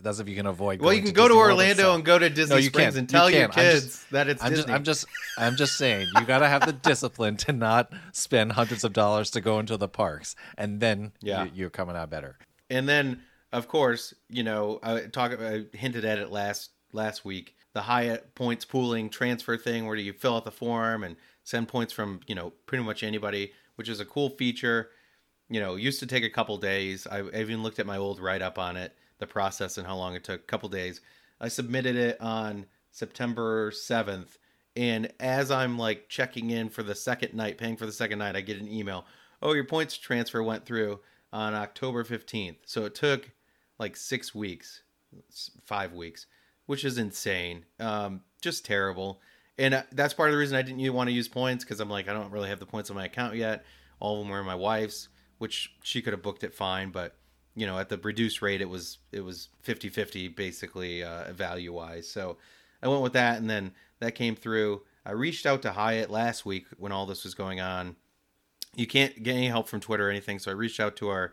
[0.01, 0.79] that's if you can avoid.
[0.79, 2.57] Well, going you can to go to Disney World Orlando and go to Disney No,
[2.57, 2.97] you Springs can't.
[2.99, 3.57] and You tell your can't.
[3.57, 4.63] I'm kids just- that it's I'm Disney.
[4.63, 5.05] just, I'm just,
[5.39, 9.29] I'm just saying, you got to have the discipline to not spend hundreds of dollars
[9.31, 11.45] to go into the parks, and then Yeah.
[11.45, 12.37] you, you're coming out better.
[12.69, 15.31] And then, of course, you know, I talk.
[15.39, 17.55] I hinted at it last last week.
[17.73, 21.93] The Hyatt points pooling transfer thing, where you fill out the form and send points
[21.93, 24.89] from you know pretty much anybody, which is a cool feature.
[25.49, 27.07] You know, used to take a couple days.
[27.07, 29.95] I, I even looked at my old write up on it, the process and how
[29.95, 30.41] long it took.
[30.41, 30.99] A couple days.
[31.39, 34.37] I submitted it on September seventh,
[34.75, 38.35] and as I'm like checking in for the second night, paying for the second night,
[38.35, 39.05] I get an email.
[39.41, 40.99] Oh, your points transfer went through
[41.31, 42.57] on October 15th.
[42.65, 43.29] So it took
[43.79, 44.81] like six weeks,
[45.63, 46.25] five weeks,
[46.65, 47.65] which is insane.
[47.79, 49.21] Um, just terrible.
[49.57, 51.89] And uh, that's part of the reason I didn't want to use points because I'm
[51.89, 53.65] like, I don't really have the points on my account yet.
[53.99, 55.09] All of them were my wife's,
[55.39, 56.91] which she could have booked it fine.
[56.91, 57.15] But,
[57.55, 61.73] you know, at the reduced rate, it was it was 50 50 basically uh, value
[61.73, 62.07] wise.
[62.07, 62.37] So
[62.83, 63.37] I went with that.
[63.37, 64.83] And then that came through.
[65.05, 67.95] I reached out to Hyatt last week when all this was going on
[68.77, 70.39] you can't get any help from Twitter or anything.
[70.39, 71.31] So I reached out to our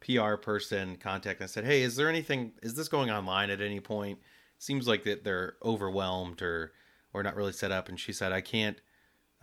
[0.00, 3.80] PR person contact and said, Hey, is there anything, is this going online at any
[3.80, 4.18] point?
[4.58, 6.72] Seems like that they're overwhelmed or,
[7.12, 7.88] or not really set up.
[7.88, 8.80] And she said, I can't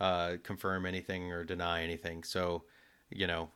[0.00, 2.24] uh, confirm anything or deny anything.
[2.24, 2.64] So,
[3.10, 3.50] you know,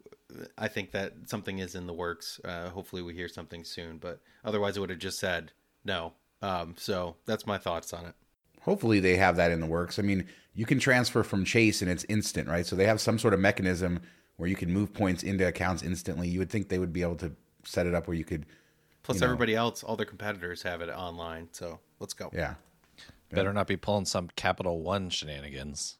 [0.56, 2.40] I think that something is in the works.
[2.44, 5.52] Uh, hopefully we hear something soon, but otherwise it would have just said
[5.84, 6.12] no.
[6.42, 8.14] Um, so that's my thoughts on it.
[8.62, 9.98] Hopefully they have that in the works.
[9.98, 12.66] I mean, you can transfer from Chase and it's instant, right?
[12.66, 14.00] So they have some sort of mechanism
[14.38, 16.28] where you can move points into accounts instantly.
[16.28, 17.32] You would think they would be able to
[17.64, 18.46] set it up where you could,
[19.02, 19.26] Plus You know.
[19.26, 21.48] everybody else, all their competitors have it online.
[21.52, 22.30] So let's go.
[22.32, 22.54] yeah.
[23.30, 25.98] Better not be pulling some Capital One shenanigans.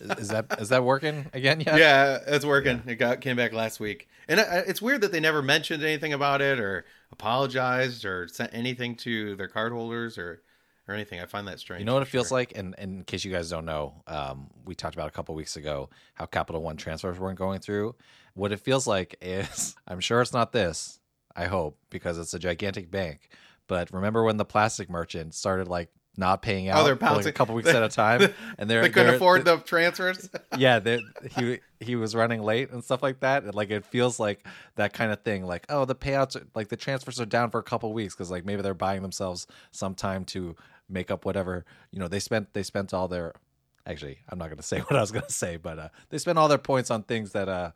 [0.00, 1.78] Is, is that is that working again yet?
[1.78, 2.82] Yeah, it's working.
[2.86, 6.12] It got came back last week, and I, it's weird that they never mentioned anything
[6.12, 10.42] about it or apologized or sent anything to their cardholders or
[10.88, 11.20] or anything.
[11.20, 11.80] I find that strange.
[11.80, 12.38] You know what it feels sure.
[12.38, 15.34] like, and, and in case you guys don't know, um, we talked about a couple
[15.34, 17.94] weeks ago how Capital One transfers weren't going through.
[18.34, 20.98] What it feels like is, I'm sure it's not this.
[21.36, 23.28] I hope because it's a gigantic bank.
[23.68, 27.26] But remember when the Plastiq merchant started like not paying out Oh, they're for like
[27.26, 30.28] a couple weeks at a time, and they're They couldn't they're- afford the transfers.
[30.58, 30.80] yeah,
[31.36, 33.44] he he was running late and stuff like that.
[33.44, 35.44] And, like it feels like that kind of thing.
[35.44, 38.30] Like oh, the payouts, are, like the transfers are down for a couple weeks because
[38.32, 40.56] like maybe they're buying themselves some time to
[40.88, 42.52] make up whatever you know they spent.
[42.54, 43.34] They spent all their.
[43.86, 46.18] Actually, I'm not going to say what I was going to say, but uh, they
[46.18, 47.70] spent all their points on things that uh,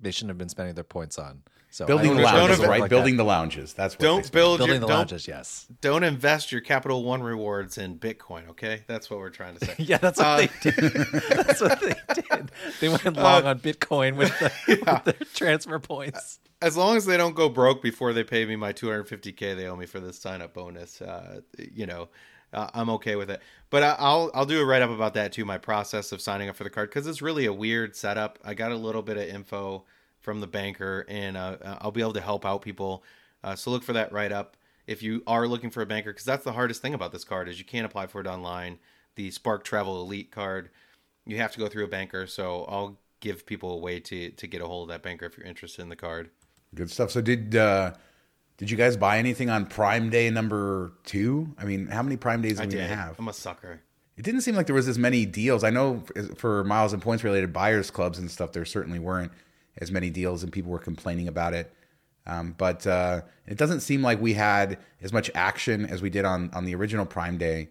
[0.00, 1.42] they shouldn't have been spending their points on.
[1.70, 2.80] So Building the don't know if lounges, right?
[2.80, 3.24] like Building that.
[3.24, 3.74] the lounges.
[3.74, 5.28] That's what they don't build building your the don't, lounges.
[5.28, 5.66] Yes.
[5.82, 8.48] don't invest your Capital One rewards in Bitcoin.
[8.48, 9.74] Okay, that's what we're trying to say.
[9.78, 10.74] Yeah, that's what Uh, they did.
[11.28, 12.50] That's what they did.
[12.80, 16.38] They went long on Bitcoin with, the, with their transfer points.
[16.62, 19.76] as long as they don't go broke before they pay me my 250k they owe
[19.76, 22.08] me for this sign up bonus, uh, you know,
[22.52, 23.40] uh, I'm okay with it.
[23.70, 25.44] But I, I'll I'll do a write up about that too.
[25.44, 28.38] My process of signing up for the card because it's really a weird setup.
[28.44, 29.84] I got a little bit of info
[30.20, 33.04] from the banker, and uh, I'll be able to help out people.
[33.44, 34.56] Uh, so look for that write up
[34.88, 37.48] if you are looking for a banker because that's the hardest thing about this card
[37.48, 38.78] is you can't apply for it online.
[39.14, 40.70] The Spark Travel Elite card,
[41.26, 42.26] you have to go through a banker.
[42.26, 45.36] So I'll give people a way to to get a hold of that banker if
[45.36, 46.30] you're interested in the card.
[46.74, 47.10] Good stuff.
[47.10, 47.92] So did uh
[48.58, 51.54] did you guys buy anything on Prime Day number two?
[51.56, 52.88] I mean, how many Prime Days are we did.
[52.88, 53.18] gonna have?
[53.18, 53.80] I'm a sucker.
[54.16, 55.62] It didn't seem like there was as many deals.
[55.62, 56.02] I know
[56.36, 59.30] for miles and points related buyers clubs and stuff, there certainly weren't
[59.78, 61.72] as many deals, and people were complaining about it.
[62.26, 66.24] Um, but uh, it doesn't seem like we had as much action as we did
[66.24, 67.68] on on the original Prime Day.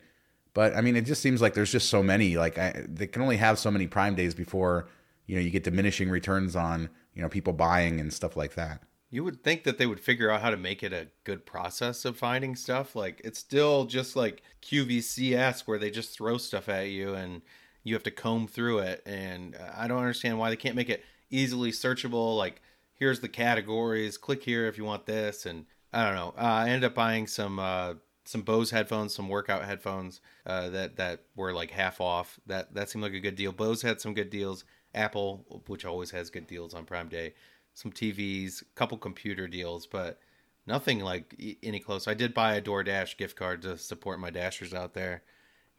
[0.54, 2.38] But I mean, it just seems like there's just so many.
[2.38, 4.88] Like I, they can only have so many Prime days before
[5.26, 8.82] you know you get diminishing returns on you know people buying and stuff like that.
[9.10, 12.04] You would think that they would figure out how to make it a good process
[12.04, 12.96] of finding stuff.
[12.96, 17.42] Like it's still just like QVCS where they just throw stuff at you and
[17.84, 19.02] you have to comb through it.
[19.06, 22.38] And I don't understand why they can't make it easily searchable.
[22.38, 22.62] Like
[22.94, 25.46] here's the categories, click here if you want this.
[25.46, 26.34] And I don't know.
[26.38, 27.94] Uh, I ended up buying some uh,
[28.26, 32.40] some Bose headphones, some workout headphones uh, that that were like half off.
[32.46, 33.54] That that seemed like a good deal.
[33.54, 34.66] Bose had some good deals.
[34.96, 37.34] Apple, which always has good deals on Prime Day,
[37.78, 40.20] some TVs, a couple computer deals, but
[40.66, 42.08] nothing like any close.
[42.08, 45.22] I did buy a DoorDash gift card to support my dashers out there.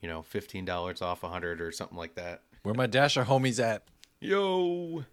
[0.01, 2.43] You know, fifteen dollars off a hundred or something like that.
[2.63, 3.83] Where my dasher homies at?
[4.21, 5.05] Yo.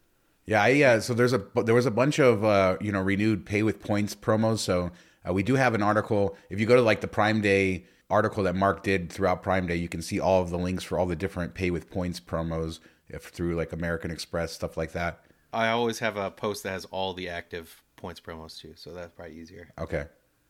[0.45, 0.99] Yeah, I, yeah.
[0.99, 4.13] So there's a there was a bunch of uh, you know renewed pay with points
[4.13, 4.59] promos.
[4.59, 4.91] So
[5.27, 6.37] uh, we do have an article.
[6.51, 9.77] If you go to like the Prime Day article that Mark did throughout Prime Day,
[9.77, 12.79] you can see all of the links for all the different pay with points promos
[13.09, 15.25] if through like American Express stuff like that.
[15.55, 19.13] I always have a post that has all the active points promos too, so that's
[19.13, 19.69] probably easier.
[19.79, 20.05] Okay.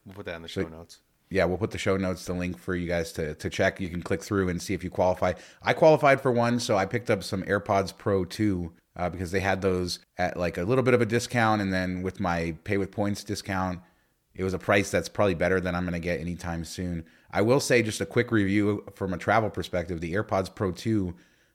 [0.06, 1.00] We'll put that in the show so, notes.
[1.30, 3.80] Yeah, we'll put the show notes, the link for you guys to, to check.
[3.80, 5.34] You can click through and see if you qualify.
[5.62, 9.39] I qualified for one, so I picked up some AirPods Pro 2 uh, because they
[9.39, 11.62] had those at like a little bit of a discount.
[11.62, 13.80] And then with my pay with points discount,
[14.36, 17.06] it was a price that's probably better than I'm going to get anytime soon.
[17.32, 21.13] I will say just a quick review from a travel perspective the AirPods Pro 2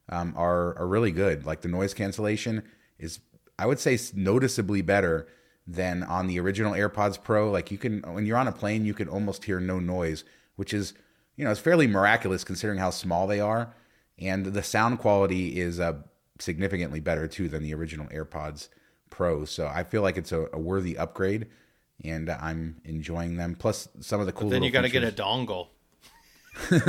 [0.08, 1.46] um, are, are really good.
[1.46, 2.64] Like the noise cancellation
[2.98, 3.20] is,
[3.60, 5.28] I would say, noticeably better
[5.66, 7.50] than on the original AirPods Pro.
[7.50, 10.24] Like you can, when you're on a plane, you can almost hear no noise,
[10.56, 10.94] which is,
[11.36, 13.74] you know, it's fairly miraculous considering how small they are.
[14.18, 15.98] And the sound quality is uh,
[16.38, 18.68] significantly better too than the original AirPods
[19.10, 19.44] Pro.
[19.44, 21.46] So I feel like it's a, a worthy upgrade,
[22.02, 23.56] and I'm enjoying them.
[23.56, 24.48] Plus some of the cool.
[24.48, 25.68] But then you got to get a dongle.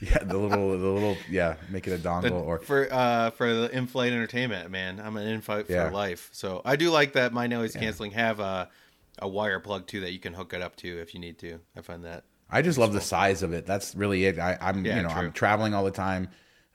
[0.02, 3.52] yeah, the little, the little, yeah, make it a dongle the, or for uh for
[3.52, 4.70] the in-flight entertainment.
[4.70, 5.88] Man, I'm an in-flight yeah.
[5.88, 6.30] for life.
[6.32, 7.34] So I do like that.
[7.34, 8.70] My noise canceling have a
[9.18, 11.60] a wire plug too that you can hook it up to if you need to.
[11.76, 12.24] I find that.
[12.50, 13.66] I just love the size of it.
[13.66, 14.38] That's really it.
[14.38, 15.18] I, am yeah, you know true.
[15.18, 16.28] I'm traveling all the time.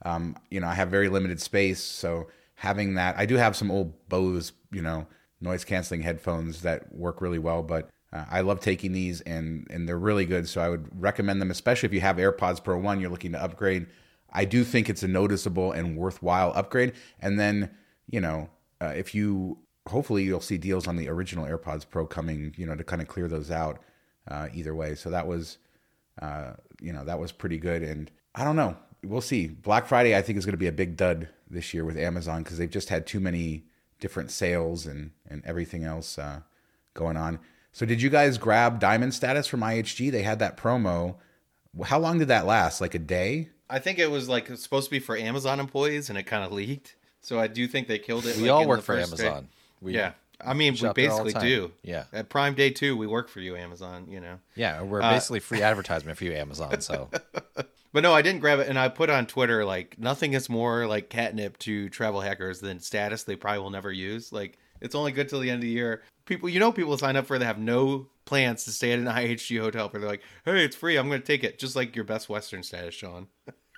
[0.03, 3.71] Um, you know I have very limited space, so having that I do have some
[3.71, 5.07] old Bose you know
[5.41, 9.87] noise canceling headphones that work really well, but uh, I love taking these and and
[9.87, 10.47] they're really good.
[10.47, 13.43] So I would recommend them, especially if you have AirPods Pro One, you're looking to
[13.43, 13.87] upgrade.
[14.31, 16.93] I do think it's a noticeable and worthwhile upgrade.
[17.19, 17.71] And then
[18.07, 18.49] you know
[18.81, 22.75] uh, if you hopefully you'll see deals on the original AirPods Pro coming, you know,
[22.75, 23.79] to kind of clear those out.
[24.27, 25.59] Uh, either way, so that was
[26.19, 27.83] uh, you know that was pretty good.
[27.83, 29.45] And I don't know, we'll see.
[29.47, 32.41] Black Friday I think is going to be a big dud this year with Amazon
[32.41, 33.65] because they've just had too many
[33.99, 36.39] different sales and and everything else uh,
[36.95, 37.39] going on.
[37.75, 40.09] So did you guys grab diamond status from IHG?
[40.09, 41.15] They had that promo.
[41.83, 42.79] How long did that last?
[42.79, 43.49] Like a day?
[43.69, 46.53] I think it was like supposed to be for Amazon employees, and it kind of
[46.53, 46.95] leaked.
[47.19, 48.37] So I do think they killed it.
[48.37, 49.49] We like, all work for Amazon.
[49.81, 51.73] We, yeah, I mean, we basically do.
[51.83, 52.05] Yeah.
[52.13, 54.07] At Prime Day too, we work for you, Amazon.
[54.09, 54.39] You know.
[54.55, 56.79] Yeah, we're uh, basically free advertisement for you, Amazon.
[56.79, 57.09] So.
[57.91, 60.87] but no, I didn't grab it, and I put on Twitter like nothing is more
[60.87, 64.31] like catnip to travel hackers than status they probably will never use.
[64.31, 66.03] Like it's only good till the end of the year.
[66.25, 69.05] People, you know, people sign up for they have no plans to stay at an
[69.05, 70.97] IHG hotel, but they're like, "Hey, it's free.
[70.97, 73.27] I'm going to take it." Just like your Best Western status, Shawn.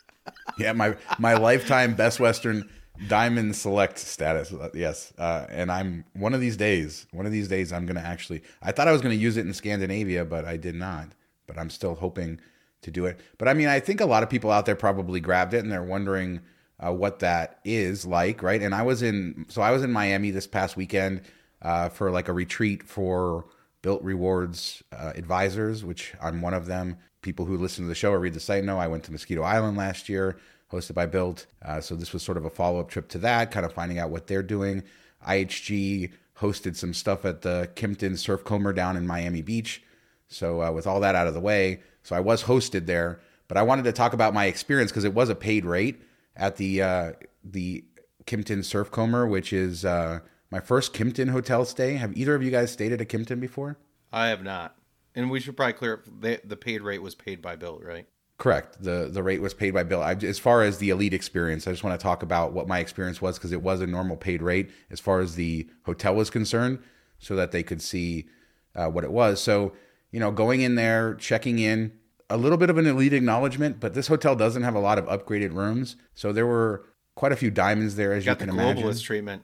[0.60, 2.70] yeah, my my lifetime Best Western
[3.08, 4.52] Diamond Select status.
[4.54, 7.08] Uh, yes, uh, and I'm one of these days.
[7.12, 8.43] One of these days, I'm going to actually.
[8.62, 11.10] I thought I was going to use it in Scandinavia, but I did not.
[11.48, 12.39] But I'm still hoping
[12.82, 13.20] to do it.
[13.38, 15.72] But I mean, I think a lot of people out there probably grabbed it and
[15.72, 16.41] they're wondering
[16.84, 18.62] uh, what that is like, right?
[18.62, 21.22] And I was in, so I was in Miami this past weekend
[21.62, 23.46] uh, for like a retreat for
[23.84, 26.98] Bilt Rewards uh, advisors, which I'm one of them.
[27.22, 29.42] People who listen to the show or read the site know I went to Mosquito
[29.42, 30.38] Island last year,
[30.72, 31.46] hosted by Bilt.
[31.63, 34.00] Uh, so this was sort of a follow up trip to that, kind of finding
[34.00, 34.84] out what they're doing.
[35.28, 39.82] IHG hosted some stuff at the Kimpton Surf Comber down in Miami Beach.
[40.28, 43.58] So uh, with all that out of the way, so I was hosted there, but
[43.58, 46.02] I wanted to talk about my experience because it was a paid rate
[46.38, 47.12] at the uh,
[47.43, 47.84] the
[48.26, 50.19] Kimpton Surf Comber, which is uh,
[50.50, 51.95] my first Kimpton hotel stay.
[51.95, 53.78] Have either of you guys stayed at a Kimpton before?
[54.13, 54.78] I have not,
[55.15, 58.08] and we should probably clear up the, the paid rate was paid by Bilt, right?
[58.38, 58.82] Correct.
[58.82, 60.04] the The rate was paid by Bilt.
[60.04, 62.80] I, as far as the elite experience, I just want to talk about what my
[62.80, 66.30] experience was because it was a normal paid rate as far as the hotel was
[66.30, 66.80] concerned,
[67.17, 68.28] so that they could see
[68.76, 69.41] uh, what it was.
[69.41, 69.73] So
[70.12, 71.93] you know, going in there, checking in,
[72.30, 75.06] a little bit of an elite acknowledgement, but this hotel doesn't have a lot of
[75.06, 75.96] upgraded rooms.
[76.13, 76.86] So there were
[77.16, 78.84] quite a few diamonds there, as you, you can the imagine.
[78.84, 79.44] Globalist treatment.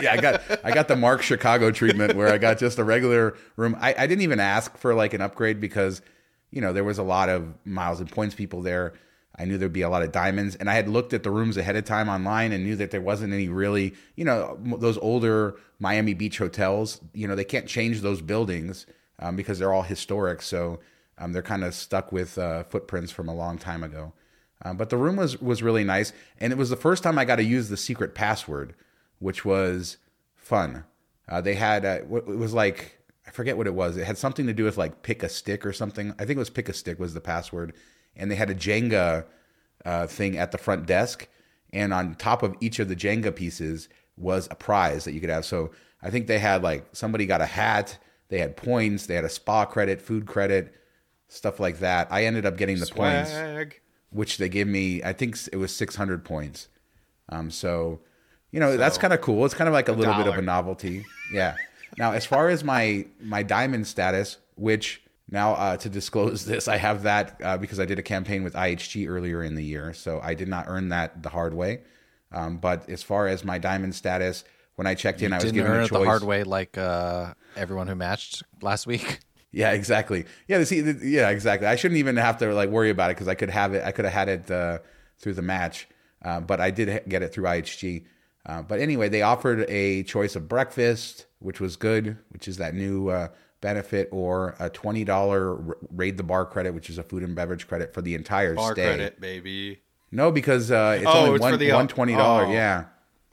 [0.00, 3.36] yeah, I got I got the Mark Chicago treatment where I got just a regular
[3.56, 3.76] room.
[3.78, 6.00] I, I didn't even ask for like an upgrade because,
[6.50, 8.94] you know, there was a lot of miles and points people there.
[9.36, 11.56] I knew there'd be a lot of diamonds, and I had looked at the rooms
[11.56, 15.56] ahead of time online and knew that there wasn't any really, you know, those older
[15.78, 17.00] Miami Beach hotels.
[17.14, 18.86] You know, they can't change those buildings
[19.18, 20.80] um, because they're all historic, so
[21.22, 24.12] um, they're kind of stuck with uh, footprints from a long time ago.
[24.64, 27.24] Um, but the room was was really nice, and it was the first time I
[27.24, 28.74] got to use the secret password,
[29.18, 29.98] which was
[30.36, 30.84] fun.
[31.28, 33.96] Uh, they had uh, it was like I forget what it was.
[33.96, 36.12] It had something to do with like pick a stick or something.
[36.18, 37.72] I think it was pick a stick was the password,
[38.16, 39.24] and they had a Jenga
[39.84, 41.28] uh, thing at the front desk,
[41.72, 45.30] and on top of each of the Jenga pieces was a prize that you could
[45.30, 45.44] have.
[45.44, 45.70] So
[46.02, 49.28] I think they had like somebody got a hat, they had points, they had a
[49.28, 50.74] spa credit, food credit,
[51.32, 52.08] stuff like that.
[52.10, 53.26] I ended up getting the Swag.
[53.26, 53.74] points,
[54.10, 55.02] which they gave me.
[55.02, 56.68] I think it was 600 points.
[57.28, 58.00] Um, so
[58.50, 59.44] you know that's kind of cool.
[59.44, 61.04] It's kind of like a, little bit of a novelty.
[61.32, 61.56] Yeah.
[61.98, 66.76] Now, as far as my my diamond status, which now uh, to disclose this, I
[66.76, 70.20] have that uh, because I did a campaign with IHG earlier in the year, so
[70.22, 71.80] I did not earn that the hard way.
[72.30, 74.44] Um, but as far as my diamond status,
[74.76, 76.00] when I checked in, I was Didn't given earn a it choice.
[76.00, 79.20] the hard way like uh, everyone who matched last week.
[79.52, 80.24] Yeah, exactly.
[80.48, 81.68] Yeah, see, yeah, exactly.
[81.68, 83.84] I shouldn't even have to like worry about it because I could have it.
[83.84, 84.78] I could have had it uh,
[85.18, 85.86] through the match,
[86.24, 88.04] uh, but I did get it through IHG.
[88.46, 92.74] Uh, but anyway, they offered a choice of breakfast, which was good, which is that
[92.74, 93.28] new uh,
[93.60, 95.54] benefit, or a twenty dollar
[95.90, 98.72] raid the bar credit, which is a food and beverage credit for the entire Bar
[98.72, 98.86] stay.
[98.86, 99.82] credit, baby.
[100.10, 102.46] No, because uh, it's Oh, only it's one, the, one twenty dollar.
[102.46, 102.52] oh.
[102.52, 102.84] Yeah.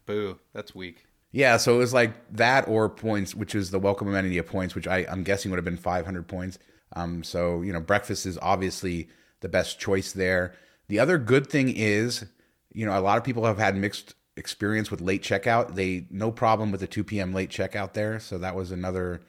[0.05, 0.37] Boo.
[0.53, 1.05] That's weak.
[1.31, 4.73] Yeah, so it was like that or points, which is the welcome amenity of points,
[4.73, 6.57] which I, I'm guessing would have been 500 points.
[6.95, 9.09] Um, so you know, breakfast is obviously
[9.41, 10.53] the best choice there.
[10.87, 12.25] The other good thing is,
[12.73, 15.75] you know, a lot of people have had mixed experience with late checkout.
[15.75, 17.33] They no problem with the 2 p.m.
[17.33, 19.21] late checkout there, so that was another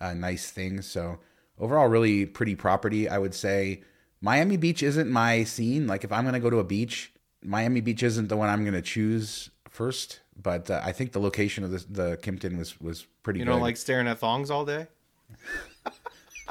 [0.00, 0.82] uh, nice thing.
[0.82, 1.20] So
[1.58, 3.82] overall, really pretty property, I would say.
[4.20, 5.86] Miami Beach isn't my scene.
[5.86, 7.12] Like if I'm gonna go to a beach,
[7.44, 10.20] Miami Beach isn't the one I'm gonna choose first.
[10.42, 13.52] But uh, I think the location of the, the Kimpton was was pretty You good.
[13.52, 14.86] don't like staring at thongs all day?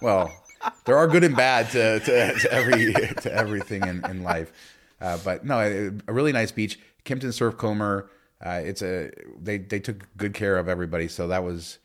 [0.01, 0.31] well,
[0.85, 4.51] there are good and bad to, to, to every to everything in, in life.
[4.99, 6.79] Uh, but no, a, a really nice beach.
[7.05, 8.07] Kimpton Surfcomber.
[8.43, 11.79] Uh, it's a they they took good care of everybody, so that was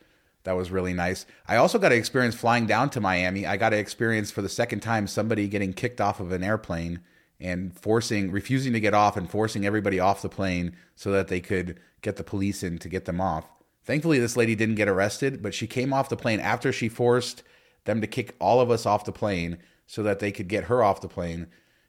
[0.45, 1.27] that was really nice.
[1.47, 3.47] I also got to experience flying down to Miami.
[3.47, 7.01] I got to experience for the second time somebody getting kicked off of an airplane
[7.39, 11.41] and forcing refusing to get off and forcing everybody off the plane so that they
[11.41, 13.47] could get the police in to get them off.
[13.85, 17.43] Thankfully, this lady didn't get arrested, but she came off the plane after she forced
[17.85, 20.83] them to kick all of us off the plane so that they could get her
[20.83, 21.47] off the plane.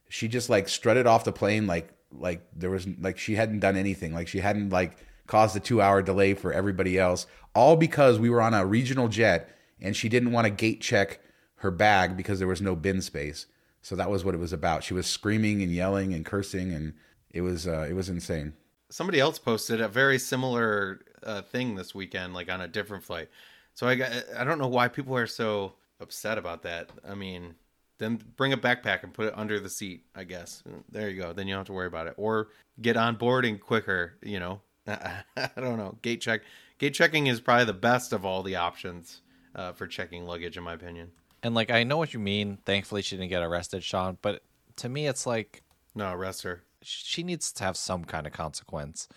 [0.09, 3.77] She just like strutted off the plane like like there was like she hadn't done
[3.77, 4.13] anything.
[4.13, 4.97] Like she hadn't like
[5.27, 9.55] caused a 2-hour delay for everybody else all because we were on a regional jet
[9.79, 11.19] and she didn't want to gate check
[11.55, 13.45] her bag because there was no bin space.
[13.81, 14.83] So that was what it was about.
[14.83, 16.93] She was screaming and yelling and cursing and
[17.29, 18.53] it was uh, it was insane.
[18.91, 23.29] Somebody else posted a very similar uh, thing this weekend, like on a different flight.
[23.73, 26.89] So I got, I don't know why people are so upset about that.
[27.07, 27.55] I mean,
[27.99, 30.03] then bring a backpack and put it under the seat.
[30.15, 31.33] I guess there you go.
[31.33, 32.49] Then you don't have to worry about it, or
[32.81, 34.17] get on boarding quicker.
[34.21, 35.23] You know, I
[35.55, 35.97] don't know.
[36.01, 36.41] Gate check,
[36.79, 39.21] gate checking is probably the best of all the options
[39.55, 41.11] uh, for checking luggage, in my opinion.
[41.43, 42.57] And like I know what you mean.
[42.65, 44.17] Thankfully, she didn't get arrested, Shawn.
[44.21, 44.43] But
[44.77, 45.61] to me, it's like
[45.95, 46.63] No, arrest her.
[46.81, 49.07] She needs to have some kind of consequence.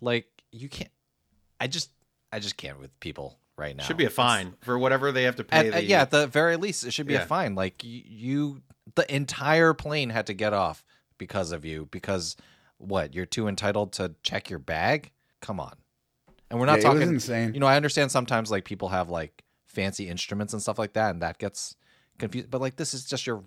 [0.00, 0.90] Like you can't.
[1.60, 1.90] I just,
[2.32, 3.82] I just can't with people right now.
[3.84, 5.56] Should be a It's- fine for whatever they have to pay.
[5.58, 7.22] At, at- the, yeah, at the very least, it should be Yeah.
[7.22, 7.54] a fine.
[7.54, 8.62] Like you, you,
[8.94, 10.84] the entire plane had to get off
[11.18, 11.88] because of you.
[11.90, 12.36] Because
[12.78, 13.14] what?
[13.14, 15.10] You're too entitled to check your bag?
[15.40, 15.74] Come on.
[16.50, 17.14] And we're not Yeah, it was talking.
[17.14, 17.54] insane.
[17.54, 21.10] You know, I understand sometimes like people have like fancy instruments and stuff like that,
[21.10, 21.74] and that gets
[22.18, 22.50] confused.
[22.50, 23.42] But like this is just your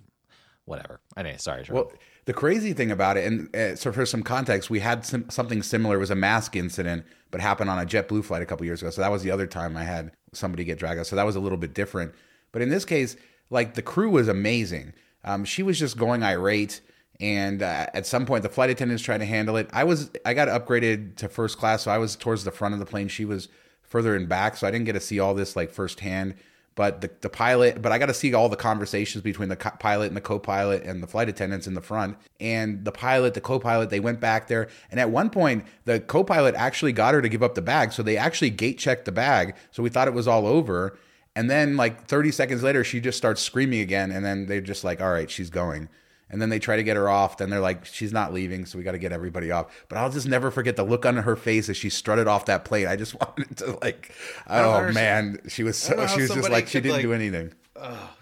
[0.66, 1.00] whatever.
[1.18, 1.64] Anyway, sorry.
[1.64, 1.76] Shawn.
[1.76, 1.92] Well,
[2.26, 5.64] the crazy thing about it, and uh, so for some context, we had some, something
[5.64, 5.96] similar.
[5.96, 8.92] It was a mask incident, but happened on a JetBlue flight a couple years ago.
[8.92, 11.08] So that was the other time I had somebody get dragged out.
[11.08, 12.14] So that was a little bit different.
[12.52, 13.16] But in this case,
[13.50, 14.94] like the crew was amazing.
[15.24, 16.82] Um, she was just going irate,
[17.20, 19.70] and uh, at some point, the flight attendants tried to handle it.
[19.74, 22.80] I was I got upgraded to first class, so I was towards the front of
[22.80, 23.08] the plane.
[23.08, 23.48] She was
[23.82, 26.36] further in back, so I didn't get to see all this like firsthand
[26.76, 29.72] but the, the pilot but i got to see all the conversations between the co-
[29.80, 32.18] pilot and the co-pilot and the flight attendants in the front.
[32.40, 34.70] And the pilot the co-pilot they went back there.
[34.90, 37.92] And at one point the co-pilot actually got her to give up the bag.
[37.92, 39.56] So they actually gate checked the bag.
[39.72, 40.98] So we thought it was all over.
[41.36, 44.12] And then like 30 seconds later she just starts screaming again.
[44.12, 45.90] And then they're just like all right she's going
[46.32, 47.38] and then they try to get her off.
[47.38, 49.86] Then they're like, she's not leaving, so we got to get everybody off.
[49.90, 52.66] But I'll just never forget the look on her face as she strutted off that
[52.66, 52.88] plane.
[52.88, 54.14] I just wanted to like,
[54.48, 57.54] oh man, she was so she was just like she didn't like- do anything.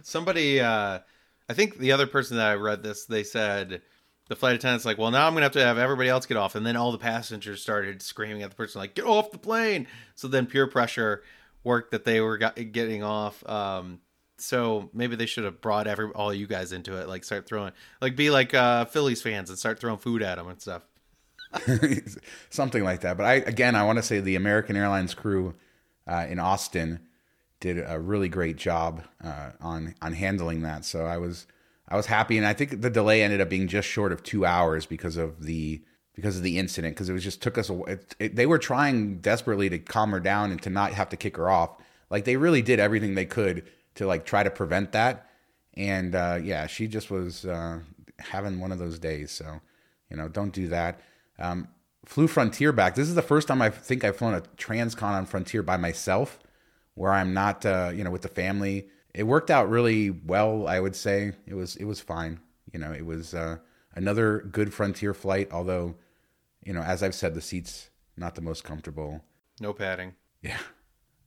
[0.01, 0.99] somebody uh
[1.49, 3.81] I think the other person that I read this, they said
[4.27, 6.55] the flight attendant's like, well, now I'm gonna have to have everybody else get off,
[6.55, 9.87] and then all the passengers started screaming at the person like, get off the plane.
[10.15, 11.23] So then peer pressure
[11.63, 13.47] worked that they were getting off.
[13.49, 13.99] Um,
[14.41, 17.71] so maybe they should have brought every all you guys into it, like start throwing,
[18.01, 20.83] like be like uh, Phillies fans and start throwing food at them and stuff.
[22.49, 23.17] something like that.
[23.17, 25.55] But I again, I want to say the American Airlines crew
[26.07, 26.99] uh, in Austin
[27.59, 30.85] did a really great job uh, on on handling that.
[30.85, 31.47] So I was
[31.87, 34.45] I was happy, and I think the delay ended up being just short of two
[34.45, 35.81] hours because of the
[36.15, 36.95] because of the incident.
[36.95, 37.69] Because it was just took us.
[37.69, 41.17] It, it, they were trying desperately to calm her down and to not have to
[41.17, 41.71] kick her off.
[42.09, 43.67] Like they really did everything they could
[43.99, 45.27] to like try to prevent that.
[45.75, 47.79] And uh, yeah, she just was uh,
[48.17, 49.29] having one of those days.
[49.29, 49.59] So
[50.09, 51.01] you know, don't do that.
[51.37, 51.67] Um,
[52.05, 52.95] flew Frontier back.
[52.95, 56.39] This is the first time I think I've flown a transcon on Frontier by myself,
[56.95, 58.87] where I'm not, uh, you know, with the family.
[59.13, 60.65] It worked out really well.
[60.65, 62.39] I would say it was it was fine.
[62.71, 63.57] You know, it was uh,
[63.95, 65.49] another good Frontier flight.
[65.51, 65.95] Although,
[66.65, 69.25] you know, as I've said, the seats not the most comfortable.
[69.59, 70.15] No padding.
[70.41, 70.59] Yeah.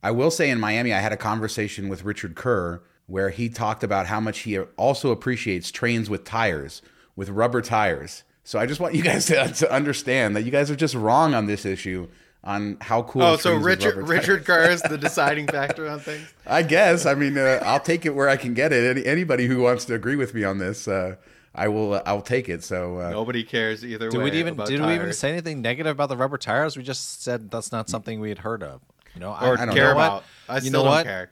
[0.03, 3.83] I will say in Miami, I had a conversation with Richard Kerr where he talked
[3.83, 6.81] about how much he also appreciates trains with tires,
[7.15, 8.23] with rubber tires.
[8.43, 11.33] So I just want you guys to, to understand that you guys are just wrong
[11.33, 12.09] on this issue
[12.43, 13.21] on how cool.
[13.21, 16.33] Oh, so Richard Richard Kerr is the deciding factor on things.
[16.45, 17.05] I guess.
[17.05, 18.97] I mean, uh, I'll take it where I can get it.
[18.97, 21.15] Any, anybody who wants to agree with me on this, uh,
[21.55, 21.93] I will.
[21.93, 22.63] Uh, I'll take it.
[22.63, 24.31] So uh, nobody cares either did way.
[24.31, 24.81] We even, did tires.
[24.81, 26.75] we even say anything negative about the rubber tires?
[26.75, 28.81] We just said that's not something we had heard of.
[29.13, 30.13] You know, or I, I don't care about.
[30.13, 30.23] What?
[30.49, 31.05] I still you know don't what?
[31.05, 31.29] care.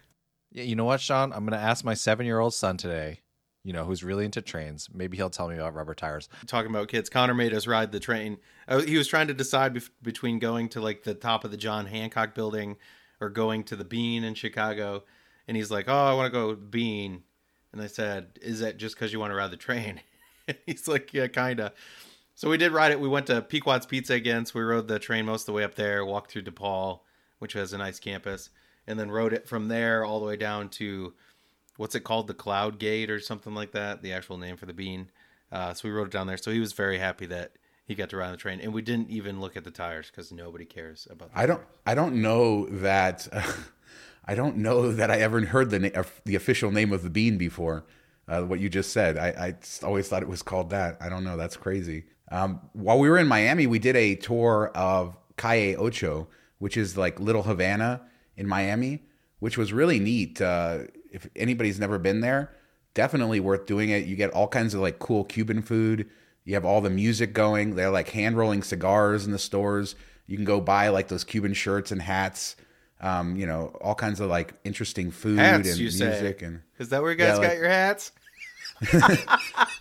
[0.52, 1.32] Yeah, you know what, Shawn?
[1.34, 3.22] I'm going to ask my seven year old son today
[3.64, 4.90] you know, who's really into trains.
[4.92, 6.30] Maybe he'll tell me about rubber tires.
[6.48, 8.38] Talking about kids, Connor made us ride the train.
[8.68, 11.58] Uh, he was trying to decide bef- between going to like the top of the
[11.58, 12.78] John Hancock building
[13.20, 15.04] or going to the Bean in Chicago.
[15.48, 17.24] And he's like, "Oh, I want to go Bean."
[17.72, 20.02] And I said, "Is that just because you want to ride the train?"
[20.66, 21.74] he's like, "Yeah, kinda."
[22.34, 23.00] So we did ride it.
[23.00, 24.46] We went to Pequod's Pizza again.
[24.46, 27.02] So we rode the train most of the way up there, walked through DePaul,
[27.42, 28.52] which has a nice campus,
[28.86, 31.14] and then rode it from there all the way down to
[31.78, 34.74] what's it called, the Cloud Gate or something like that, the actual name for the
[34.74, 35.10] bean.
[35.52, 36.38] Uh, so we wrote it down there.
[36.38, 37.54] So he was very happy that
[37.86, 40.12] he got to ride on the train, and we didn't even look at the tires
[40.12, 41.32] because nobody cares about.
[41.34, 41.58] I don't.
[41.58, 41.68] Tires.
[41.88, 43.28] I don't know that.
[43.32, 43.52] Uh,
[44.26, 47.40] I don't know that I ever heard the na- the official name of the bean
[47.40, 47.86] before.
[48.28, 50.96] Uh, what you just said, I, I, always thought it was called that.
[51.02, 51.36] I don't know.
[51.36, 52.06] That's crazy.
[52.32, 56.28] Um, while we were in Miami, we did a tour of Calle Ocho,
[56.62, 58.02] which is like Little Havana
[58.38, 59.02] in Miami,
[59.40, 60.40] which was really neat.
[60.40, 62.54] Uh, if anybody's never been there,
[62.94, 64.06] definitely worth doing it.
[64.06, 66.08] You get all kinds of like cool Cuban food.
[66.46, 67.74] You have all the music going.
[67.76, 69.96] They're like hand rolling cigars in the stores.
[70.28, 72.56] You can go buy like those Cuban shirts and hats.
[73.00, 76.40] Um, you know, all kinds of like interesting food hats, and music.
[76.40, 76.46] Say.
[76.46, 78.12] And is that where you guys yeah, got like, your hats?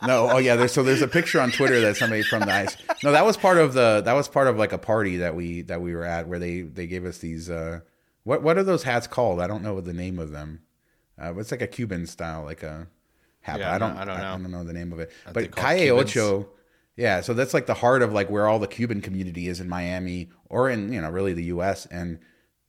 [0.07, 0.57] no, oh yeah.
[0.57, 2.77] There's so there's a picture on Twitter that somebody from the ice.
[3.03, 5.63] No, that was part of the that was part of like a party that we
[5.63, 7.49] that we were at where they they gave us these.
[7.49, 7.81] uh
[8.25, 9.41] What what are those hats called?
[9.41, 10.63] I don't know the name of them.
[11.21, 12.89] Uh, it's like a Cuban style, like a
[13.41, 13.61] hat.
[13.61, 14.25] Yeah, I don't, I don't know.
[14.25, 15.11] I, I, don't know the name of it.
[15.27, 16.49] Are but Calle Ocho,
[16.97, 17.21] yeah.
[17.21, 20.31] So that's like the heart of like where all the Cuban community is in Miami
[20.49, 21.87] or in you know really the U.S.
[21.87, 22.19] and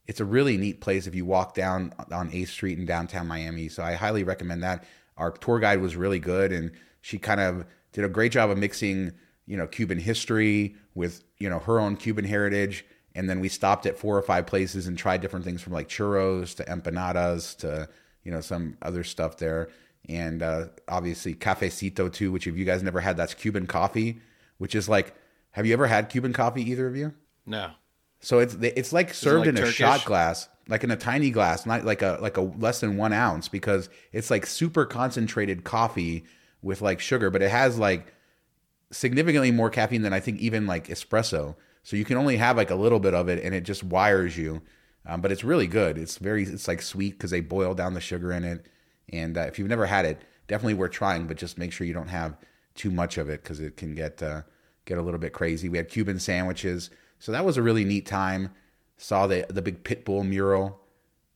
[0.08, 3.70] it's a really neat place if you walk down on 8th Street in downtown Miami.
[3.70, 4.84] So I highly recommend that.
[5.18, 8.58] Our tour guide was really good and she kind of did a great job of
[8.58, 9.12] mixing
[9.46, 12.86] you know Cuban history with you know her own Cuban heritage.
[13.14, 15.90] And then we stopped at four or five places and tried different things from like
[15.90, 17.90] churros to empanadas to
[18.24, 19.70] you know, some other stuff there.
[20.10, 24.20] And uh, obviously cafecito too, which if you guys never had, that's Cuban coffee,
[24.58, 25.16] which is like,
[25.52, 27.14] have you ever had Cuban coffee, either of you?
[27.46, 27.72] No.
[28.22, 29.80] So it's it's like served it like in Turkish?
[29.80, 32.96] a shot glass, like in a tiny glass, not like a like a less than
[32.96, 36.24] one ounce, because it's like super concentrated coffee
[36.62, 38.14] with like sugar, but it has like
[38.92, 41.56] significantly more caffeine than I think even like espresso.
[41.84, 44.38] So you can only have like a little bit of it, and it just wires
[44.38, 44.62] you.
[45.06, 45.98] Um, but it's really good.
[45.98, 48.68] It's very it's like sweet because they boil down the sugar in it.
[49.10, 51.26] And uh, if you've never had it, definitely worth trying.
[51.26, 52.38] But just make sure you don't have
[52.76, 54.44] too much of it because it can get uh,
[54.86, 55.70] get a little bit crazy.
[55.70, 56.92] We had Cuban sandwiches,
[57.22, 58.50] so that was a really neat time.
[58.98, 60.82] Saw the the big Pitbull mural,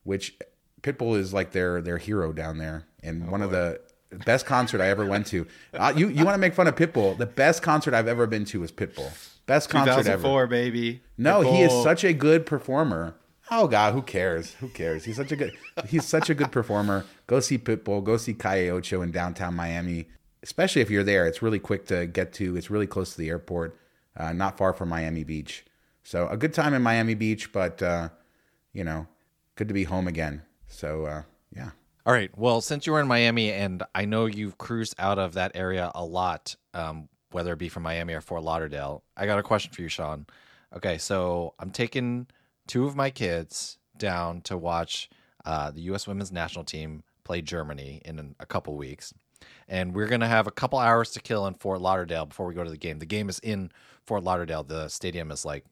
[0.02, 0.36] which
[0.82, 3.46] Pitbull is like their their hero down there, and oh, one boy.
[3.46, 3.80] of the
[4.24, 5.46] best concert I ever went to.
[5.72, 7.16] Uh, you you want to make fun of Pitbull?
[7.16, 9.10] The best concert I've ever been to was Pitbull.
[9.46, 10.46] Best concert ever.
[10.48, 11.02] baby.
[11.16, 11.56] No, Pitbull.
[11.56, 13.14] he is such a good performer.
[13.48, 14.54] Oh God, who cares?
[14.54, 15.04] Who cares?
[15.04, 15.52] He's such a good
[15.86, 17.04] he's such a good performer.
[17.28, 20.08] Go see Pitbull, go see Calle Ocho in downtown Miami.
[20.42, 22.56] Especially if you're there, it's really quick to get to.
[22.56, 23.78] It's really close to the airport,
[24.16, 25.64] uh, not far from Miami Beach.
[26.06, 28.10] So a good time in Miami Beach, but uh,
[28.72, 29.08] you know,
[29.56, 30.42] good to be home again.
[30.68, 31.70] So uh, yeah.
[32.06, 32.30] All right.
[32.38, 35.90] Well, since you were in Miami, and I know you've cruised out of that area
[35.96, 39.72] a lot, um, whether it be from Miami or Fort Lauderdale, I got a question
[39.72, 40.26] for you, Shawn.
[40.76, 42.28] Okay, so I'm taking
[42.68, 45.10] two of my kids down to watch
[45.44, 46.06] uh, the U.S.
[46.06, 49.12] Women's National Team play Germany in a couple weeks,
[49.66, 52.62] and we're gonna have a couple hours to kill in Fort Lauderdale before we go
[52.62, 53.00] to the game.
[53.00, 53.72] The game is in
[54.06, 54.62] Fort Lauderdale.
[54.62, 55.64] The stadium is like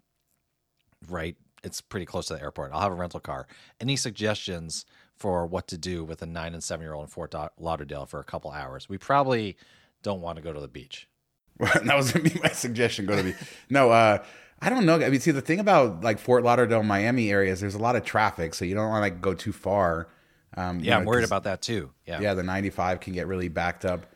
[1.11, 1.37] right.
[1.63, 2.73] It's pretty close to the airport.
[2.73, 3.47] I'll have a rental car.
[3.81, 4.85] Any suggestions
[5.17, 8.21] for what to do with a nine and seven year old in Fort Lauderdale for
[8.21, 8.89] a couple hours?
[8.89, 9.57] We probably
[10.03, 11.09] don't want to go to the beach.
[11.59, 13.07] that was gonna be my suggestion.
[13.07, 13.35] Go to be
[13.71, 13.91] no.
[13.91, 14.23] uh
[14.61, 14.95] I don't know.
[14.95, 18.05] I mean, see, the thing about like Fort Lauderdale, Miami areas, there's a lot of
[18.05, 20.09] traffic, so you don't want to like go too far.
[20.57, 21.91] Um, you Yeah, know, I'm worried about that too.
[22.07, 22.21] Yeah.
[22.21, 24.07] Yeah, the 95 can get really backed up.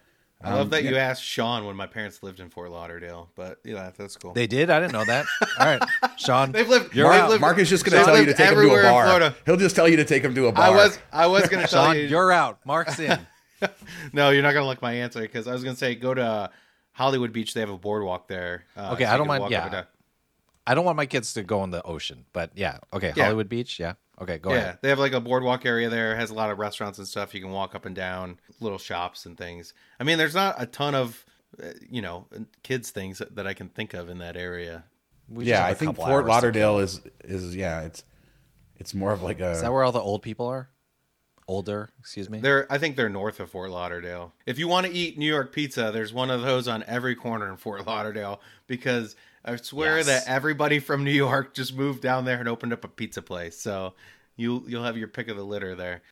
[0.41, 0.91] I love Um, that yeah.
[0.91, 4.33] you asked Shawn when my parents lived in Fort Lauderdale, but yeah, that's cool.
[4.35, 4.71] They did?
[4.71, 5.27] I didn't know that.
[5.59, 5.83] All right.
[6.17, 6.53] Shawn.
[6.53, 6.95] They've lived.
[6.95, 7.29] You're out.
[7.31, 9.05] lived- Mark is just going to tell you to take him to a bar.
[9.07, 9.35] Florida.
[9.47, 10.65] He'll just tell you to take him to a bar.
[10.67, 12.03] I was I was going to tell Shawn, you.
[12.05, 12.61] you're out.
[12.65, 13.19] Mark's in.
[14.13, 16.15] No, you're not going to like my answer because I was going to say go
[16.15, 16.49] to
[16.93, 17.55] Hollywood Beach.
[17.55, 18.65] They have a boardwalk there.
[18.77, 19.83] Uh, Okay, so I don't mind- yeah.
[20.65, 22.79] I don't want my kids to go in the ocean, but yeah.
[22.93, 23.13] Okay.
[23.17, 23.25] Yeah.
[23.25, 23.81] Hollywood Beach.
[23.81, 23.95] Yeah.
[24.21, 24.39] Okay.
[24.39, 24.61] Go ahead.
[24.61, 24.79] yeah, ahead.
[24.83, 26.13] they have like a boardwalk area there.
[26.13, 27.35] It has a lot of restaurants and stuff.
[27.35, 29.75] You can walk up and down, little shops and things.
[30.01, 31.25] I mean, there's not a ton of,
[31.63, 32.27] uh, you know,
[32.63, 34.85] kids things that, that I can think of in that area.
[35.29, 38.03] We yeah, I think Fort Lauderdale is is yeah, it's
[38.79, 40.71] it's more of like a Is that where all the old people are?
[41.47, 42.41] Older, excuse me.
[42.41, 44.35] They're, I think they're north of Fort Lauderdale.
[44.45, 47.49] If you want to eat New York pizza, there's one of those on every corner
[47.49, 50.07] in Fort Lauderdale because I swear Yes.
[50.07, 53.59] that everybody from New York just moved down there and opened up a pizza place.
[53.59, 53.95] So
[54.37, 56.03] you you'll have your pick of the litter there.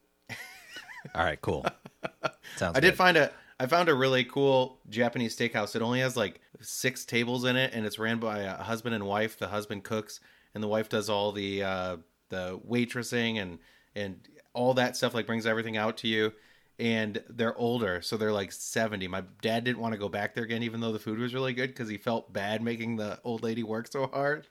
[1.15, 1.41] All right.
[1.41, 1.65] Cool.
[2.57, 2.77] Sounds.
[2.77, 5.75] I did find a I found a really cool Japanese steakhouse.
[5.77, 9.07] It only has like six tables in it, and it's ran by a husband and
[9.07, 9.39] wife.
[9.39, 10.21] The husband cooks,
[10.55, 11.97] and the wife does all the uh,
[12.29, 13.59] the waitressing and
[13.95, 15.15] and all that stuff.
[15.15, 16.33] Like brings everything out to you.
[16.79, 19.09] And they're older, so they're like seventy.
[19.09, 21.55] My dad didn't want to go back there again, even though the food was really
[21.55, 24.47] good, because he felt bad making the old lady work so hard.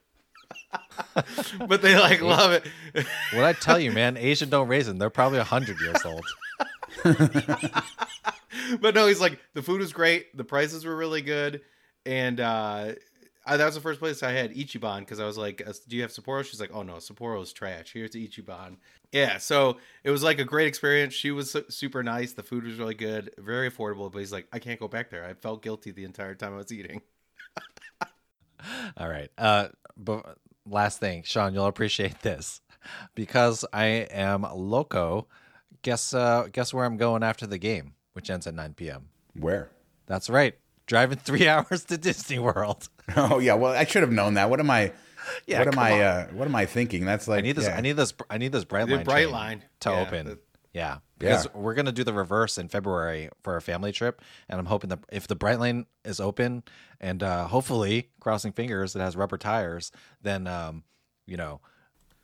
[1.68, 2.66] but they like love it.
[3.34, 4.98] What I tell you, man, Asian don't raisin.
[4.98, 6.26] They're probably hundred years old.
[8.82, 11.62] but no, he's like the food was great, the prices were really good,
[12.06, 12.94] and uh,
[13.46, 15.96] I, that was the first place I had Ichiban because I was like, uh, "Do
[15.96, 17.94] you have Sapporo?" She's like, "Oh no, Sapporo's trash.
[17.94, 18.78] Here's Ichiban."
[19.12, 21.14] Yeah, so it was like a great experience.
[21.14, 22.34] She was su- super nice.
[22.34, 24.12] The food was really good, very affordable.
[24.12, 25.26] But he's like, "I can't go back there.
[25.26, 27.02] I felt guilty the entire time I was eating."
[28.98, 29.30] All right.
[29.38, 32.62] Uh, but last thing, Shawn, you'll appreciate this
[33.14, 35.28] because I am loco.
[35.82, 39.10] Guess uh, guess where I'm going after the game, which ends at 9 p.m.
[39.40, 39.70] where?
[40.08, 40.56] That's right,
[40.86, 42.90] driving three hours to Disney World.
[43.16, 44.50] Oh yeah, well I should have known that.
[44.50, 44.92] What am I?
[45.48, 46.02] Yeah, what am I?
[46.02, 47.06] Uh, what am I thinking?
[47.06, 47.66] That's like I need this.
[47.66, 47.78] yeah.
[47.78, 48.14] I need this.
[48.30, 49.06] I need this bright The line.
[49.06, 49.62] Brightline.
[49.82, 50.26] to Yeah, open.
[50.28, 50.40] the-
[50.74, 51.52] yeah, because Yeah.
[51.62, 55.00] we're gonna do the reverse in February for our family trip, and I'm hoping that
[55.12, 56.64] if the Brightline is open,
[57.00, 60.84] and uh, hopefully, crossing fingers, it has rubber tires, then um,
[61.26, 61.62] you know,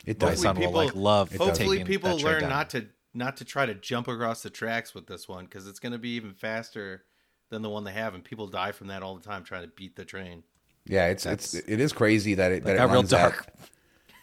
[0.05, 0.41] It my does.
[0.41, 1.33] son will like love.
[1.35, 2.49] Hopefully, people learn down.
[2.49, 5.79] not to not to try to jump across the tracks with this one because it's
[5.79, 7.03] going to be even faster
[7.51, 9.67] than the one they have, and people die from that all the time trying to
[9.67, 10.41] beat the train.
[10.85, 13.47] Yeah, it's it's it is crazy that it that it got real runs that- dark.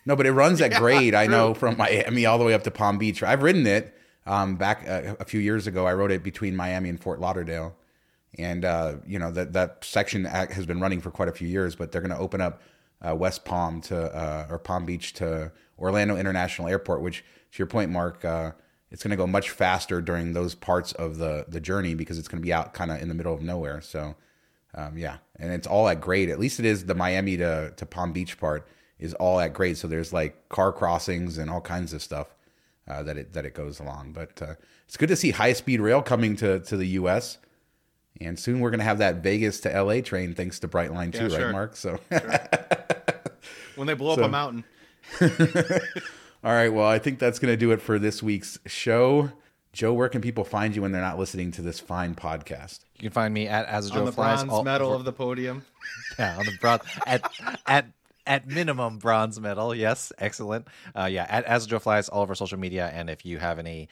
[0.07, 1.15] No, but it runs at grade.
[1.15, 3.23] I know from Miami all the way up to Palm Beach.
[3.23, 5.87] I've ridden it um, back uh, a few years ago.
[5.87, 7.77] I rode it between Miami and Fort Lauderdale,
[8.39, 11.77] and uh, you know that that section has been running for quite a few years.
[11.77, 12.63] But they're going to open up
[13.07, 17.03] uh, West Palm to uh, or Palm Beach to Orlando International Airport.
[17.03, 17.19] Which,
[17.53, 18.53] to your point, Mark, uh,
[18.91, 22.29] it's going to go much faster during those parts of the the journey because it's
[22.29, 23.81] going to be out kind of in the middle of nowhere.
[23.81, 24.17] So.
[24.75, 26.29] Um, yeah, and it's all at grade.
[26.29, 28.69] At least it is the Miami to, to Palm Beach part
[28.99, 29.79] is all at grade.
[29.79, 32.29] So there's like car crossings and all kinds of stuff
[32.87, 34.13] uh, that it that it goes along.
[34.13, 34.55] But uh,
[34.87, 37.39] it's good to see high speed rail coming to to the U.S.
[38.21, 40.03] And soon we're gonna have that Vegas to L.A.
[40.03, 41.53] train thanks to Brightline too, Yeah, right.
[41.53, 41.77] Mark?
[41.77, 41.99] So
[43.77, 44.65] When they blow up a mountain,
[46.45, 49.31] all right, well I think that's gonna do it for this week's show.
[49.73, 52.81] Joe, where can people find you when they're not listening to this fine podcast?
[52.97, 55.65] You can find me at as on the flies bronze all- medal of the podium.
[56.19, 57.31] yeah, on the bronze at
[57.67, 57.87] at
[58.27, 59.75] at minimum bronze medal.
[59.75, 60.67] Yes, excellent.
[60.97, 63.89] Uh, yeah, at as Joe flies all over social media, and if you have any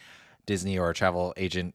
[0.47, 1.75] Disney or travel agent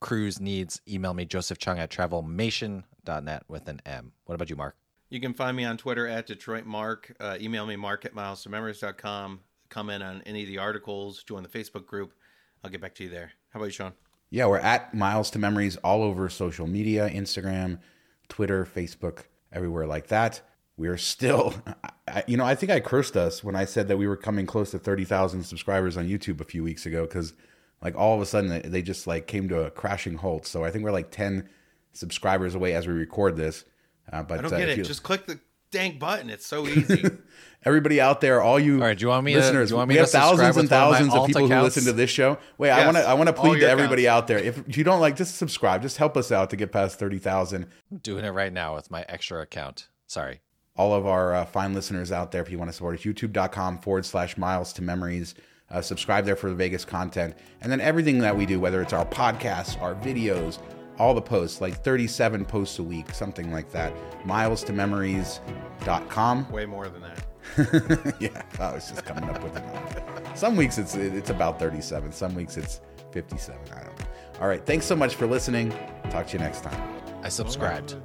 [0.00, 4.12] cruise needs, email me Joseph Chung at travelmation.net with an M.
[4.24, 4.76] What about you, Mark?
[5.10, 7.14] You can find me on Twitter at Detroit Mark.
[7.18, 9.40] Uh, email me mark at milesmemories.com.
[9.68, 11.22] Comment on any of the articles.
[11.22, 12.12] Join the Facebook group.
[12.64, 13.32] I'll get back to you there.
[13.50, 13.92] How about you, Shawn?
[14.30, 17.78] Yeah, we're at Miles to Memories all over social media Instagram,
[18.28, 19.20] Twitter, Facebook,
[19.52, 20.40] everywhere like that.
[20.76, 21.54] We're still,
[22.08, 24.46] I, you know, I think I cursed us when I said that we were coming
[24.46, 27.32] close to 30,000 subscribers on YouTube a few weeks ago because
[27.82, 30.46] like all of a sudden they- just like came to a crashing halt.
[30.46, 31.48] So I think we're like 10
[31.92, 33.64] subscribers away as we record this.
[34.12, 34.78] Uh, but I don't uh, get if it.
[34.78, 35.38] you- Just click the
[35.70, 36.30] dang button.
[36.30, 37.04] It's so easy.
[37.64, 39.76] everybody out there, all you All right, do you want me to- listeners, do you
[39.78, 41.92] want me we have thousands and with of thousands of alt people who listen to
[41.92, 42.38] this show.
[42.56, 44.22] Wait, I want to I want to plead to everybody accounts.
[44.22, 44.38] out there.
[44.38, 45.82] If you don't like, just subscribe.
[45.82, 47.66] Just help us out to get past 30,000.
[47.90, 49.88] I'm doing it right now with my extra account.
[50.06, 50.40] Sorry.
[50.76, 53.78] all of our uh, fine listeners out there, if you want to support us, youtube.com
[53.78, 55.34] forward slash miles to memories.
[55.70, 57.34] Uh, subscribe there for the Vegas content.
[57.60, 60.58] And then everything that we do, whether it's our podcasts, our videos,
[60.98, 63.92] all the posts, like 37 posts a week, something like that.
[64.26, 66.50] Miles to memories.com.
[66.50, 68.16] Way more than that.
[68.20, 70.36] yeah, I was just coming up with it.
[70.36, 72.12] Some weeks it's it's about 37.
[72.12, 72.80] Some weeks it's
[73.12, 73.60] 57.
[73.72, 74.06] I don't know.
[74.40, 74.64] All right.
[74.64, 75.72] Thanks so much for listening.
[76.10, 76.80] Talk to you next time.
[77.22, 77.96] I subscribed.